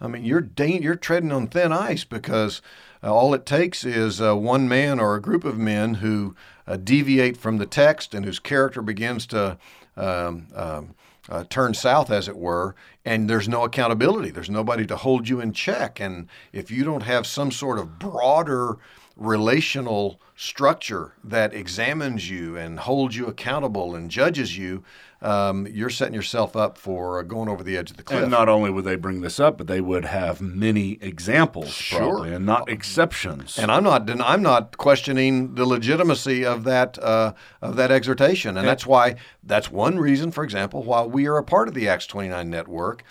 I 0.00 0.08
mean, 0.08 0.24
you're 0.24 0.48
you're 0.58 0.94
treading 0.94 1.32
on 1.32 1.48
thin 1.48 1.72
ice 1.72 2.04
because 2.04 2.60
uh, 3.02 3.14
all 3.14 3.34
it 3.34 3.46
takes 3.46 3.84
is 3.84 4.20
uh, 4.20 4.36
one 4.36 4.68
man 4.68 5.00
or 5.00 5.14
a 5.14 5.22
group 5.22 5.44
of 5.44 5.58
men 5.58 5.94
who 5.94 6.34
uh, 6.66 6.76
deviate 6.76 7.36
from 7.36 7.58
the 7.58 7.66
text 7.66 8.14
and 8.14 8.24
whose 8.24 8.38
character 8.38 8.82
begins 8.82 9.26
to." 9.28 9.58
Um, 9.96 10.48
um, 10.54 10.94
uh, 11.28 11.44
turn 11.48 11.74
south, 11.74 12.10
as 12.10 12.28
it 12.28 12.36
were, 12.36 12.74
and 13.04 13.28
there's 13.28 13.48
no 13.48 13.64
accountability. 13.64 14.30
There's 14.30 14.50
nobody 14.50 14.86
to 14.86 14.96
hold 14.96 15.28
you 15.28 15.40
in 15.40 15.52
check. 15.52 16.00
And 16.00 16.28
if 16.52 16.70
you 16.70 16.84
don't 16.84 17.02
have 17.02 17.26
some 17.26 17.50
sort 17.50 17.78
of 17.78 17.98
broader 17.98 18.76
relational 19.16 20.20
structure 20.34 21.14
that 21.24 21.54
examines 21.54 22.28
you 22.30 22.56
and 22.56 22.80
holds 22.80 23.16
you 23.16 23.26
accountable 23.26 23.94
and 23.94 24.10
judges 24.10 24.58
you, 24.58 24.84
um, 25.22 25.66
you're 25.66 25.88
setting 25.88 26.12
yourself 26.12 26.54
up 26.54 26.76
for 26.76 27.22
going 27.22 27.48
over 27.48 27.64
the 27.64 27.78
edge 27.78 27.90
of 27.90 27.96
the 27.96 28.02
cliff. 28.02 28.20
And 28.22 28.30
not 28.30 28.48
only 28.50 28.70
would 28.70 28.84
they 28.84 28.96
bring 28.96 29.22
this 29.22 29.40
up, 29.40 29.56
but 29.56 29.66
they 29.66 29.80
would 29.80 30.04
have 30.04 30.42
many 30.42 30.98
examples, 31.00 31.70
Sure. 31.72 31.98
probably, 32.00 32.34
and 32.34 32.44
not 32.44 32.68
exceptions. 32.68 33.58
And 33.58 33.72
I'm 33.72 33.82
not 33.82 34.08
I'm 34.20 34.42
not 34.42 34.76
questioning 34.76 35.54
the 35.54 35.64
legitimacy 35.64 36.44
of 36.44 36.64
that 36.64 36.98
uh, 37.02 37.32
of 37.62 37.76
that 37.76 37.90
exhortation, 37.90 38.58
and 38.58 38.68
that's 38.68 38.86
why 38.86 39.16
that's 39.42 39.70
one 39.70 39.98
reason, 39.98 40.30
for 40.30 40.44
example, 40.44 40.82
why 40.82 41.02
we 41.02 41.26
are 41.26 41.38
a 41.38 41.44
part 41.44 41.68
of 41.68 41.74
the 41.74 41.88
Acts 41.88 42.06
29 42.06 42.50
network, 42.50 43.02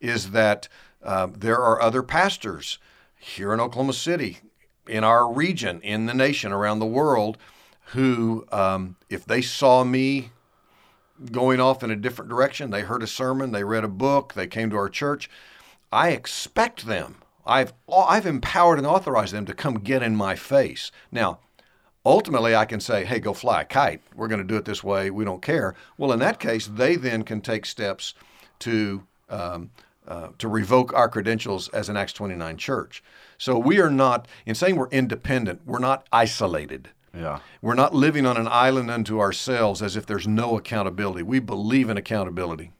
is 0.00 0.32
that 0.32 0.68
uh, 1.02 1.28
there 1.34 1.58
are 1.58 1.80
other 1.80 2.02
pastors 2.02 2.78
here 3.16 3.54
in 3.54 3.60
Oklahoma 3.60 3.94
City, 3.94 4.40
in 4.86 5.04
our 5.04 5.30
region, 5.30 5.80
in 5.82 6.06
the 6.06 6.14
nation, 6.14 6.52
around 6.52 6.78
the 6.78 6.86
world, 6.86 7.38
who, 7.88 8.46
um, 8.50 8.96
if 9.08 9.24
they 9.24 9.42
saw 9.42 9.84
me 9.84 10.30
going 11.30 11.60
off 11.60 11.82
in 11.82 11.90
a 11.90 11.96
different 11.96 12.28
direction. 12.28 12.70
They 12.70 12.82
heard 12.82 13.02
a 13.02 13.06
sermon, 13.06 13.52
they 13.52 13.64
read 13.64 13.84
a 13.84 13.88
book, 13.88 14.34
they 14.34 14.46
came 14.46 14.70
to 14.70 14.76
our 14.76 14.88
church. 14.88 15.30
I 15.92 16.10
expect 16.10 16.86
them. 16.86 17.16
I've 17.46 17.72
I've 17.92 18.26
empowered 18.26 18.78
and 18.78 18.86
authorized 18.86 19.34
them 19.34 19.44
to 19.46 19.54
come 19.54 19.74
get 19.74 20.02
in 20.02 20.16
my 20.16 20.34
face. 20.34 20.90
Now, 21.12 21.40
ultimately 22.04 22.56
I 22.56 22.64
can 22.64 22.80
say, 22.80 23.04
"Hey, 23.04 23.20
go 23.20 23.34
fly 23.34 23.62
a 23.62 23.64
kite. 23.64 24.00
We're 24.14 24.28
going 24.28 24.40
to 24.40 24.46
do 24.46 24.56
it 24.56 24.64
this 24.64 24.82
way. 24.82 25.10
We 25.10 25.24
don't 25.24 25.42
care." 25.42 25.74
Well, 25.98 26.12
in 26.12 26.20
that 26.20 26.40
case, 26.40 26.66
they 26.66 26.96
then 26.96 27.22
can 27.22 27.42
take 27.42 27.66
steps 27.66 28.14
to 28.60 29.06
um, 29.28 29.70
uh, 30.06 30.28
to 30.38 30.48
revoke 30.48 30.92
our 30.92 31.08
credentials 31.08 31.68
as 31.70 31.88
an 31.88 31.96
Acts 31.96 32.12
29 32.12 32.56
church. 32.56 33.02
So 33.38 33.58
we 33.58 33.80
are 33.80 33.90
not, 33.90 34.28
in 34.46 34.54
saying 34.54 34.76
we're 34.76 34.88
independent, 34.88 35.62
we're 35.64 35.78
not 35.78 36.06
isolated. 36.12 36.90
yeah. 37.16 37.40
We're 37.62 37.74
not 37.74 37.94
living 37.94 38.26
on 38.26 38.36
an 38.36 38.48
island 38.48 38.90
unto 38.90 39.20
ourselves 39.20 39.82
as 39.82 39.96
if 39.96 40.06
there's 40.06 40.28
no 40.28 40.56
accountability. 40.56 41.22
We 41.22 41.40
believe 41.40 41.88
in 41.90 41.96
accountability. 41.96 42.72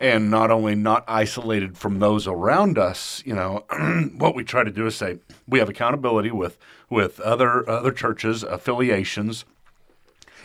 and 0.00 0.28
not 0.30 0.50
only 0.50 0.74
not 0.74 1.04
isolated 1.06 1.78
from 1.78 2.00
those 2.00 2.26
around 2.26 2.76
us, 2.78 3.22
you 3.24 3.34
know, 3.34 3.64
what 4.18 4.34
we 4.34 4.42
try 4.42 4.64
to 4.64 4.70
do 4.70 4.86
is 4.86 4.96
say 4.96 5.18
we 5.46 5.60
have 5.60 5.68
accountability 5.68 6.30
with 6.32 6.58
with 6.90 7.20
other 7.20 7.68
other 7.70 7.92
churches, 7.92 8.42
affiliations, 8.42 9.44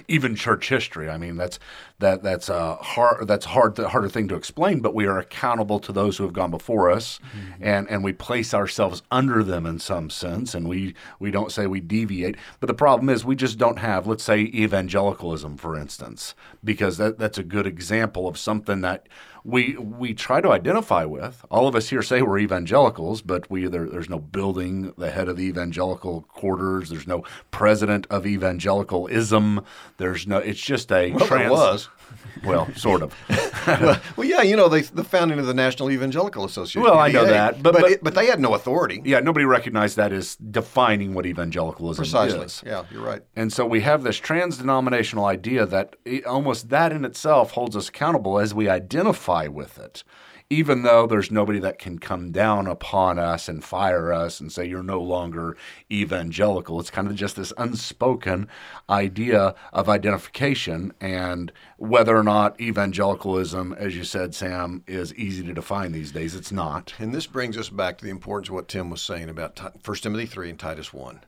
even 0.08 0.36
church 0.36 0.70
history. 0.70 1.10
I 1.10 1.18
mean, 1.18 1.36
that's 1.36 1.60
that 2.00 2.24
that's 2.24 2.50
uh, 2.50 2.78
a 2.80 2.84
hard 2.84 3.28
that's 3.28 3.46
hard 3.46 3.76
the 3.76 3.90
harder 3.90 4.10
thing 4.10 4.28
to 4.30 4.36
explain, 4.36 4.80
but 4.80 4.96
we 4.96 5.06
are 5.06 5.20
accountable 5.20 5.80
to 5.80 5.92
those 5.92 6.18
who 6.18 6.24
have 6.24 6.34
gone 6.34 6.52
before 6.52 6.90
us, 6.90 7.20
mm-hmm. 7.20 7.64
and 7.64 7.90
and 7.90 8.04
we 8.04 8.14
place 8.14 8.54
ourselves 8.54 9.04
under 9.12 9.44
them 9.44 9.66
in 9.66 9.80
some 9.80 10.10
sense, 10.10 10.56
and 10.56 10.68
we 10.68 10.96
we 11.20 11.30
don't 11.30 11.52
say 11.52 11.68
we 11.68 11.82
deviate. 11.82 12.36
But 12.60 12.68
the 12.68 12.74
problem 12.74 13.10
is 13.10 13.26
we 13.26 13.36
just 13.36 13.58
don't 13.58 13.80
have, 13.80 14.08
let's 14.08 14.24
say, 14.24 14.40
evangelicalism, 14.40 15.58
for 15.58 15.78
instance, 15.78 16.36
because 16.64 16.98
that 16.98 17.20
that's 17.20 17.38
a 17.38 17.44
good 17.44 17.68
example 17.68 18.28
of 18.28 18.38
something 18.38 18.82
that 18.82 19.08
we 19.44 19.76
we 19.78 20.14
try 20.14 20.42
to 20.42 20.52
identify 20.52 21.06
with. 21.06 21.46
All 21.50 21.68
of 21.68 21.76
us 21.76 21.90
here 21.90 22.02
say 22.02 22.22
we're 22.22 22.40
evangelicals, 22.40 23.22
but 23.22 23.50
we 23.50 23.68
there, 23.68 23.88
there's 23.88 24.10
no 24.10 24.20
building 24.20 24.94
the 24.98 25.12
head 25.12 25.28
of 25.28 25.38
the 25.38 25.44
evangelical 25.44 26.22
quarters. 26.22 26.90
There's 26.90 27.08
no 27.08 27.24
president 27.52 28.08
of 28.10 28.26
evangelicalism. 28.26 29.62
There's 29.98 30.28
no. 30.28 30.38
It's 30.38 30.62
just 30.62 30.92
a 30.92 31.12
Well, 31.12 31.28
there 31.28 31.52
was. 31.52 31.89
Well, 32.46 32.74
sort 32.74 33.02
of. 33.02 33.14
well, 33.68 34.00
well, 34.16 34.26
yeah, 34.28 34.42
you 34.44 34.56
know, 34.56 34.70
they, 34.70 34.82
the 34.82 35.04
founding 35.04 35.40
of 35.40 35.46
the 35.46 35.54
National 35.54 35.92
Evangelical 35.92 36.46
Association. 36.46 36.84
Well, 36.84 36.98
I 36.98 37.10
know 37.12 37.24
EVA, 37.24 37.32
that, 37.32 37.62
but- 37.64 37.74
but 37.74 37.82
but- 37.82 37.92
it- 37.92 38.04
but 38.04 38.16
they 38.16 38.28
had 38.28 38.40
no 38.40 38.54
authority. 38.54 39.02
yeah, 39.04 39.20
nobody 39.20 39.46
recognized 39.46 39.98
that 39.98 40.14
as 40.14 40.38
defining 40.38 41.14
what 41.14 41.26
evangelicalism 41.26 42.02
is. 42.04 42.12
Precisely. 42.12 42.46
is. 42.46 42.64
Yeah, 42.66 42.86
you're 42.92 43.04
right. 43.04 43.22
And 43.36 43.52
so 43.52 43.66
we 43.66 43.82
have 43.82 44.04
this 44.04 44.18
trans-denominational 44.18 45.26
idea 45.26 45.66
that 45.66 45.98
it, 46.06 46.26
almost 46.26 46.70
that 46.70 46.94
in 46.94 47.04
itself 47.04 47.52
holds 47.52 47.76
us 47.76 47.90
accountable 47.90 48.40
as 48.40 48.54
we 48.54 48.70
identify 48.70 49.48
with 49.48 49.78
it. 49.78 50.06
Even 50.52 50.82
though 50.82 51.06
there's 51.06 51.30
nobody 51.30 51.60
that 51.60 51.78
can 51.78 52.00
come 52.00 52.32
down 52.32 52.66
upon 52.66 53.20
us 53.20 53.48
and 53.48 53.64
fire 53.64 54.12
us 54.12 54.40
and 54.40 54.52
say 54.52 54.66
you're 54.66 54.82
no 54.82 55.00
longer 55.00 55.56
evangelical. 55.92 56.80
It's 56.80 56.90
kind 56.90 57.08
of 57.08 57.16
just 57.16 57.36
this 57.36 57.54
unspoken 57.56 58.48
idea 58.90 59.54
of 59.72 59.88
identification 59.88 60.92
and 61.00 61.52
whether 61.78 62.18
or 62.18 62.24
not 62.24 62.60
evangelicalism, 62.60 63.74
as 63.74 63.96
you 63.96 64.04
said, 64.04 64.34
Sam, 64.34 64.84
is 64.88 65.14
easy 65.14 65.44
to 65.44 65.54
define 65.54 65.92
these 65.92 66.12
days. 66.12 66.34
It's 66.34 66.52
not. 66.52 66.96
And 66.98 67.14
this 67.14 67.28
brings 67.28 67.56
us 67.56 67.70
back 67.70 68.00
to 68.00 68.06
the 68.06 68.12
importance 68.12 68.50
of 68.50 68.56
what 68.56 68.68
Tim 68.68 68.90
was 68.90 69.04
saying 69.04 69.30
about 69.30 69.56
Ti- 69.56 69.80
1 69.86 69.98
Timothy 69.98 70.26
3 70.26 70.50
and 70.50 70.60
Titus 70.60 70.92
1. 70.92 71.22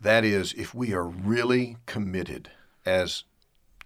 That 0.00 0.24
is, 0.24 0.54
if 0.54 0.74
we 0.74 0.94
are 0.94 1.06
really 1.06 1.76
committed 1.84 2.50
as 2.86 3.24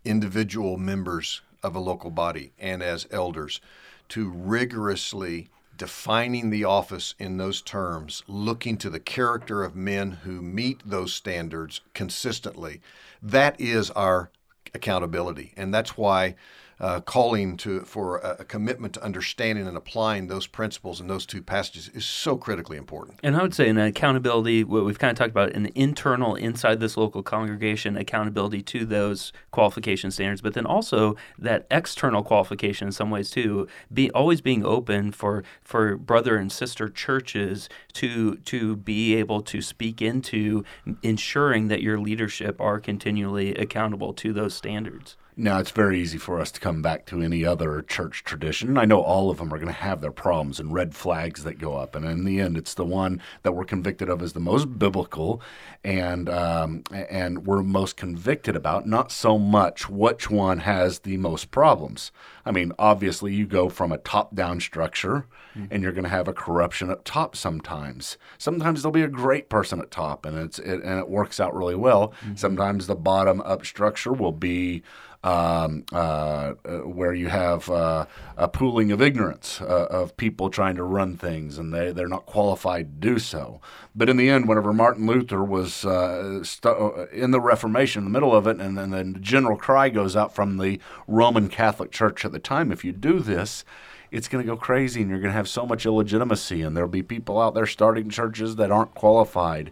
individual 0.05 0.77
members 0.77 1.43
of 1.63 1.75
a 1.75 1.81
local 1.81 2.11
body 2.11 2.53
and 2.59 2.83
as 2.83 3.07
elders 3.11 3.61
to 4.09 4.29
rigorously 4.29 5.49
defining 5.77 6.51
the 6.51 6.65
office 6.65 7.15
in 7.19 7.39
those 7.39 7.63
terms, 7.63 8.23
looking 8.27 8.77
to 8.77 8.91
the 8.91 9.01
character 9.01 9.65
of 9.65 9.75
men 9.75 10.11
who 10.25 10.43
meet 10.43 10.81
those 10.85 11.15
standards 11.15 11.81
consistently, 11.95 12.83
that 13.23 13.59
is 13.59 13.91
our 13.93 14.31
accountability. 14.75 15.55
And 15.57 15.73
that's 15.73 15.97
why 15.97 16.35
uh, 16.81 17.01
calling 17.01 17.57
to 17.59 17.81
for 17.83 18.19
a, 18.19 18.37
a 18.41 18.45
commitment 18.45 18.95
to 18.95 19.03
understanding 19.03 19.67
and 19.67 19.77
applying 19.77 20.29
those 20.29 20.47
principles 20.47 21.01
in 21.01 21.07
those 21.07 21.27
two 21.27 21.43
passages 21.43 21.89
is 21.91 22.05
so 22.05 22.37
critically 22.37 22.77
important. 22.77 23.19
And 23.23 23.37
I 23.37 23.43
would 23.43 23.55
say 23.55 23.69
in 23.69 23.79
accountability, 23.79 24.65
what 24.65 24.85
we've 24.85 24.99
kind 24.99 25.11
of 25.11 25.19
talked 25.19 25.31
about, 25.31 25.53
an 25.53 25.71
internal 25.75 26.35
inside 26.35 26.81
this 26.81 26.97
local 26.97 27.23
congregation 27.23 27.97
accountability 27.97 28.63
to 28.63 28.85
those 28.85 29.33
qualification 29.51 30.11
standards, 30.11 30.41
but 30.41 30.55
then 30.55 30.67
also 30.67 31.17
that 31.39 31.67
external 31.71 32.23
qualification 32.23 32.89
in 32.89 32.93
some 32.93 33.11
ways 33.11 33.31
too, 33.31 33.69
be 33.93 34.11
always 34.13 34.41
being 34.41 34.65
open 34.65 35.13
for 35.13 35.45
for 35.63 35.97
brother 35.97 36.37
and 36.37 36.51
sister 36.51 36.89
churches 36.89 37.69
to 37.93 38.37
to 38.37 38.77
be 38.77 39.15
able 39.15 39.43
to 39.43 39.61
speak 39.61 40.01
into 40.01 40.65
ensuring 41.03 41.69
that 41.69 41.83
your 41.83 41.99
leadership 41.99 42.61
are 42.61 42.81
continually 42.81 43.55
accountable 43.55 44.13
to 44.15 44.33
those 44.33 44.55
standards. 44.55 45.17
Now, 45.41 45.59
it's 45.59 45.71
very 45.71 45.99
easy 45.99 46.19
for 46.19 46.39
us 46.39 46.51
to 46.51 46.61
come 46.61 46.83
back 46.83 47.07
to 47.07 47.23
any 47.23 47.47
other 47.47 47.81
church 47.81 48.25
tradition. 48.25 48.77
I 48.77 48.85
know 48.85 49.01
all 49.01 49.31
of 49.31 49.39
them 49.39 49.55
are 49.55 49.57
going 49.57 49.69
to 49.69 49.73
have 49.73 50.03
their 50.03 50.13
problems 50.13 50.61
and 50.61 50.71
red 50.71 50.95
flags 50.95 51.45
that 51.45 51.59
go 51.59 51.79
up. 51.79 51.97
And 51.97 52.05
in 52.05 52.27
the 52.27 52.41
end, 52.41 52.59
it's 52.59 52.75
the 52.75 52.85
one 52.85 53.23
that 53.43 53.53
we're 53.53 53.65
convicted 53.65 54.11
of 54.11 54.21
as 54.21 54.35
the 54.35 54.41
most 54.41 54.79
biblical 54.79 55.41
and, 55.83 56.29
um, 56.29 56.85
and 56.93 57.47
we're 57.47 57.63
most 57.63 57.97
convicted 57.97 58.55
about, 58.55 58.87
not 58.87 59.11
so 59.11 59.39
much 59.39 59.89
which 59.89 60.29
one 60.29 60.59
has 60.59 60.99
the 60.99 61.17
most 61.17 61.51
problems. 61.51 62.13
I 62.45 62.51
mean, 62.51 62.73
obviously, 62.79 63.33
you 63.33 63.47
go 63.47 63.71
from 63.71 63.93
a 63.93 63.99
top 63.99 64.35
down 64.35 64.61
structure 64.61 65.25
mm-hmm. 65.57 65.67
and 65.71 65.83
you're 65.83 65.93
going 65.93 66.05
to 66.05 66.11
have 66.11 66.29
a 66.29 66.35
corruption 66.35 66.91
up 66.91 67.03
top 67.05 67.35
sometimes. 67.35 68.19
Sometimes 68.37 68.83
there'll 68.83 68.93
be 68.93 69.03
a 69.03 69.09
great 69.09 69.49
person 69.49 69.81
at 69.81 69.91
top 69.91 70.27
and, 70.27 70.37
it's, 70.37 70.59
it, 70.59 70.83
and 70.83 70.99
it 70.99 71.09
works 71.09 71.41
out 71.41 71.55
really 71.55 71.77
well. 71.77 72.09
Mm-hmm. 72.09 72.35
Sometimes 72.37 72.87
the 72.87 72.95
bottom 72.95 73.41
up 73.41 73.65
structure 73.65 74.13
will 74.13 74.33
be 74.33 74.83
um, 75.23 75.85
uh, 75.93 76.55
uh, 76.65 76.79
where 76.79 77.13
you 77.13 77.29
have 77.29 77.69
uh, 77.69 78.07
a 78.39 78.49
pooling 78.49 78.91
of 78.91 79.03
ignorance 79.03 79.61
uh, 79.61 79.87
of 79.91 80.17
people 80.17 80.49
trying 80.49 80.77
to 80.77 80.83
run 80.83 81.17
things 81.17 81.59
and 81.59 81.75
they, 81.75 81.93
they're 81.93 82.09
not 82.09 82.25
qualified 82.25 83.03
to 83.03 83.09
do 83.09 83.19
so. 83.19 83.61
But 83.95 84.09
in 84.09 84.17
the 84.17 84.31
end, 84.31 84.49
whenever 84.49 84.73
Martin 84.73 85.07
Luther 85.07 85.45
was 85.45 85.85
uh, 85.85 86.43
st- 86.43 86.75
uh, 86.75 87.07
in 87.09 87.33
the 87.33 87.41
Reformation, 87.41 88.01
in 88.01 88.05
the 88.05 88.11
middle 88.11 88.35
of 88.35 88.47
it, 88.47 88.61
and 88.61 88.79
then 88.79 88.91
the 88.91 89.05
general 89.21 89.59
cry 89.59 89.91
goes 89.91 90.17
out 90.17 90.35
from 90.35 90.57
the 90.57 90.81
Roman 91.07 91.49
Catholic 91.49 91.91
Church 91.91 92.25
at 92.25 92.33
the 92.33 92.39
time 92.39 92.73
if 92.73 92.85
you 92.85 92.93
do 92.93 93.21
this, 93.21 93.65
it's 94.11 94.27
going 94.27 94.45
to 94.45 94.51
go 94.51 94.57
crazy 94.57 95.03
and 95.03 95.11
you're 95.11 95.21
going 95.21 95.33
to 95.33 95.37
have 95.37 95.49
so 95.49 95.67
much 95.67 95.85
illegitimacy 95.85 96.63
and 96.63 96.77
there'll 96.77 96.89
be 96.89 97.03
people 97.03 97.41
out 97.41 97.55
there 97.55 97.67
starting 97.67 98.09
churches 98.09 98.57
that 98.57 98.73
aren't 98.73 98.95
qualified. 98.95 99.71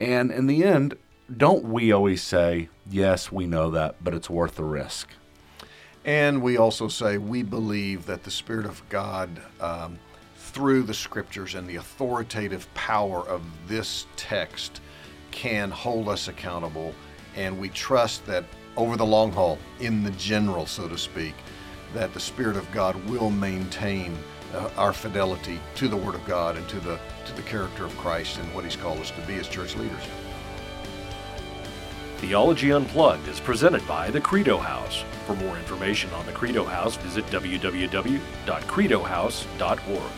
And 0.00 0.30
in 0.30 0.46
the 0.46 0.64
end, 0.64 0.96
don't 1.34 1.64
we 1.64 1.92
always 1.92 2.22
say, 2.22 2.68
yes, 2.88 3.32
we 3.32 3.46
know 3.46 3.70
that, 3.72 3.96
but 4.02 4.14
it's 4.14 4.30
worth 4.30 4.56
the 4.56 4.64
risk? 4.64 5.08
And 6.04 6.40
we 6.40 6.56
also 6.56 6.86
say 6.86 7.18
we 7.18 7.42
believe 7.42 8.06
that 8.06 8.22
the 8.22 8.30
Spirit 8.30 8.64
of 8.64 8.80
God, 8.88 9.28
um, 9.60 9.98
through 10.36 10.84
the 10.84 10.94
scriptures 10.94 11.56
and 11.56 11.68
the 11.68 11.76
authoritative 11.76 12.72
power 12.74 13.26
of 13.26 13.42
this 13.66 14.06
text, 14.14 14.80
can 15.32 15.70
hold 15.70 16.08
us 16.08 16.28
accountable. 16.28 16.94
And 17.34 17.58
we 17.58 17.70
trust 17.70 18.24
that 18.26 18.44
over 18.76 18.96
the 18.96 19.04
long 19.04 19.32
haul, 19.32 19.58
in 19.80 20.04
the 20.04 20.12
general, 20.12 20.66
so 20.66 20.88
to 20.88 20.96
speak, 20.96 21.34
that 21.92 22.14
the 22.14 22.20
Spirit 22.20 22.56
of 22.56 22.70
God 22.72 22.94
will 23.08 23.30
maintain 23.30 24.16
uh, 24.54 24.70
our 24.76 24.92
fidelity 24.92 25.58
to 25.74 25.88
the 25.88 25.96
Word 25.96 26.14
of 26.14 26.24
God 26.24 26.56
and 26.56 26.68
to 26.68 26.78
the 26.78 27.00
to 27.26 27.32
the 27.34 27.42
character 27.42 27.84
of 27.84 27.96
Christ 27.98 28.38
and 28.38 28.54
what 28.54 28.64
He's 28.64 28.76
called 28.76 29.00
us 29.00 29.10
to 29.10 29.20
be 29.22 29.34
as 29.34 29.48
church 29.48 29.74
leaders. 29.74 30.02
Theology 32.16 32.72
Unplugged 32.72 33.28
is 33.28 33.40
presented 33.40 33.86
by 33.86 34.10
the 34.10 34.20
Credo 34.20 34.56
House. 34.56 35.04
For 35.26 35.36
more 35.36 35.58
information 35.58 36.10
on 36.14 36.24
the 36.24 36.32
Credo 36.32 36.64
House, 36.64 36.96
visit 36.96 37.26
www.credohouse.org. 37.26 40.12